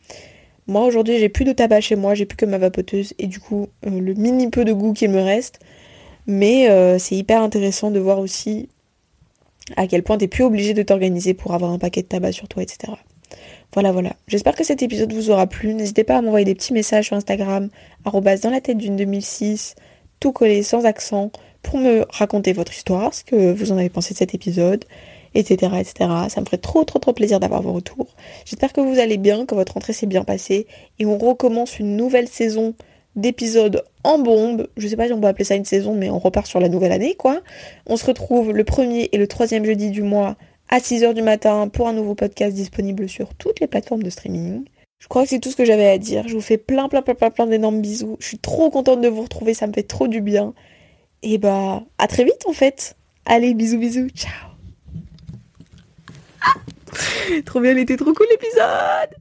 Moi 0.66 0.84
aujourd'hui 0.84 1.18
j'ai 1.18 1.28
plus 1.28 1.44
de 1.44 1.52
tabac 1.52 1.80
chez 1.80 1.96
moi, 1.96 2.14
j'ai 2.14 2.26
plus 2.26 2.36
que 2.36 2.46
ma 2.46 2.58
vapoteuse 2.58 3.14
et 3.18 3.26
du 3.26 3.40
coup 3.40 3.68
euh, 3.86 4.00
le 4.00 4.14
mini 4.14 4.48
peu 4.50 4.64
de 4.64 4.72
goût 4.72 4.92
qu'il 4.92 5.10
me 5.10 5.20
reste. 5.20 5.60
Mais 6.26 6.70
euh, 6.70 6.98
c'est 6.98 7.16
hyper 7.16 7.42
intéressant 7.42 7.90
de 7.90 7.98
voir 7.98 8.18
aussi 8.18 8.68
à 9.76 9.86
quel 9.86 10.02
point 10.02 10.18
t'es 10.18 10.28
plus 10.28 10.44
obligé 10.44 10.74
de 10.74 10.82
t'organiser 10.82 11.34
pour 11.34 11.54
avoir 11.54 11.72
un 11.72 11.78
paquet 11.78 12.02
de 12.02 12.06
tabac 12.06 12.32
sur 12.32 12.48
toi, 12.48 12.62
etc. 12.62 12.92
Voilà, 13.72 13.92
voilà. 13.92 14.14
J'espère 14.26 14.54
que 14.56 14.64
cet 14.64 14.82
épisode 14.82 15.12
vous 15.12 15.30
aura 15.30 15.46
plu. 15.46 15.74
N'hésitez 15.74 16.04
pas 16.04 16.16
à 16.16 16.22
m'envoyer 16.22 16.44
des 16.44 16.54
petits 16.54 16.72
messages 16.72 17.06
sur 17.06 17.16
Instagram, 17.16 17.68
dans 18.04 18.50
la 18.50 18.60
tête 18.60 18.78
d'une 18.78 18.96
2006, 18.96 19.76
tout 20.18 20.32
collé 20.32 20.62
sans 20.62 20.86
accent, 20.86 21.30
pour 21.62 21.78
me 21.78 22.04
raconter 22.10 22.52
votre 22.52 22.72
histoire, 22.72 23.14
ce 23.14 23.22
que 23.22 23.52
vous 23.52 23.70
en 23.70 23.78
avez 23.78 23.90
pensé 23.90 24.14
de 24.14 24.18
cet 24.18 24.34
épisode 24.34 24.84
etc., 25.34 25.72
etc. 25.78 26.10
Ça 26.28 26.40
me 26.40 26.46
ferait 26.46 26.58
trop, 26.58 26.84
trop, 26.84 26.98
trop 26.98 27.12
plaisir 27.12 27.40
d'avoir 27.40 27.62
vos 27.62 27.72
retours. 27.72 28.08
J'espère 28.44 28.72
que 28.72 28.80
vous 28.80 28.98
allez 28.98 29.16
bien, 29.16 29.46
que 29.46 29.54
votre 29.54 29.74
rentrée 29.74 29.92
s'est 29.92 30.06
bien 30.06 30.24
passée, 30.24 30.66
et 30.98 31.06
on 31.06 31.18
recommence 31.18 31.78
une 31.78 31.96
nouvelle 31.96 32.28
saison 32.28 32.74
d'épisodes 33.16 33.84
en 34.04 34.18
bombe. 34.18 34.68
Je 34.76 34.86
sais 34.86 34.96
pas 34.96 35.06
si 35.06 35.12
on 35.12 35.20
peut 35.20 35.26
appeler 35.26 35.44
ça 35.44 35.54
une 35.54 35.64
saison, 35.64 35.94
mais 35.94 36.10
on 36.10 36.18
repart 36.18 36.46
sur 36.46 36.60
la 36.60 36.68
nouvelle 36.68 36.92
année, 36.92 37.14
quoi. 37.14 37.40
On 37.86 37.96
se 37.96 38.06
retrouve 38.06 38.52
le 38.52 38.64
premier 38.64 39.08
et 39.12 39.18
le 39.18 39.26
troisième 39.26 39.64
jeudi 39.64 39.90
du 39.90 40.02
mois 40.02 40.36
à 40.70 40.78
6h 40.78 41.14
du 41.14 41.22
matin 41.22 41.68
pour 41.68 41.88
un 41.88 41.92
nouveau 41.92 42.14
podcast 42.14 42.54
disponible 42.54 43.08
sur 43.08 43.34
toutes 43.34 43.60
les 43.60 43.66
plateformes 43.66 44.02
de 44.02 44.10
streaming. 44.10 44.64
Je 45.00 45.08
crois 45.08 45.24
que 45.24 45.28
c'est 45.28 45.40
tout 45.40 45.50
ce 45.50 45.56
que 45.56 45.64
j'avais 45.64 45.88
à 45.88 45.98
dire. 45.98 46.28
Je 46.28 46.34
vous 46.34 46.40
fais 46.40 46.58
plein, 46.58 46.88
plein, 46.88 47.02
plein, 47.02 47.14
plein, 47.14 47.30
plein 47.30 47.46
d'énormes 47.46 47.80
bisous. 47.80 48.16
Je 48.20 48.26
suis 48.26 48.38
trop 48.38 48.70
contente 48.70 49.00
de 49.00 49.08
vous 49.08 49.22
retrouver, 49.22 49.52
ça 49.52 49.66
me 49.66 49.72
fait 49.72 49.82
trop 49.82 50.08
du 50.08 50.20
bien. 50.20 50.54
Et 51.22 51.38
bah, 51.38 51.82
à 51.98 52.06
très 52.06 52.24
vite 52.24 52.46
en 52.46 52.52
fait. 52.52 52.96
Allez, 53.26 53.52
bisous, 53.54 53.78
bisous, 53.78 54.08
ciao 54.10 54.32
trop 57.44 57.60
bien, 57.60 57.72
il 57.72 57.78
était 57.78 57.96
trop 57.96 58.12
cool 58.12 58.26
l'épisode 58.30 59.20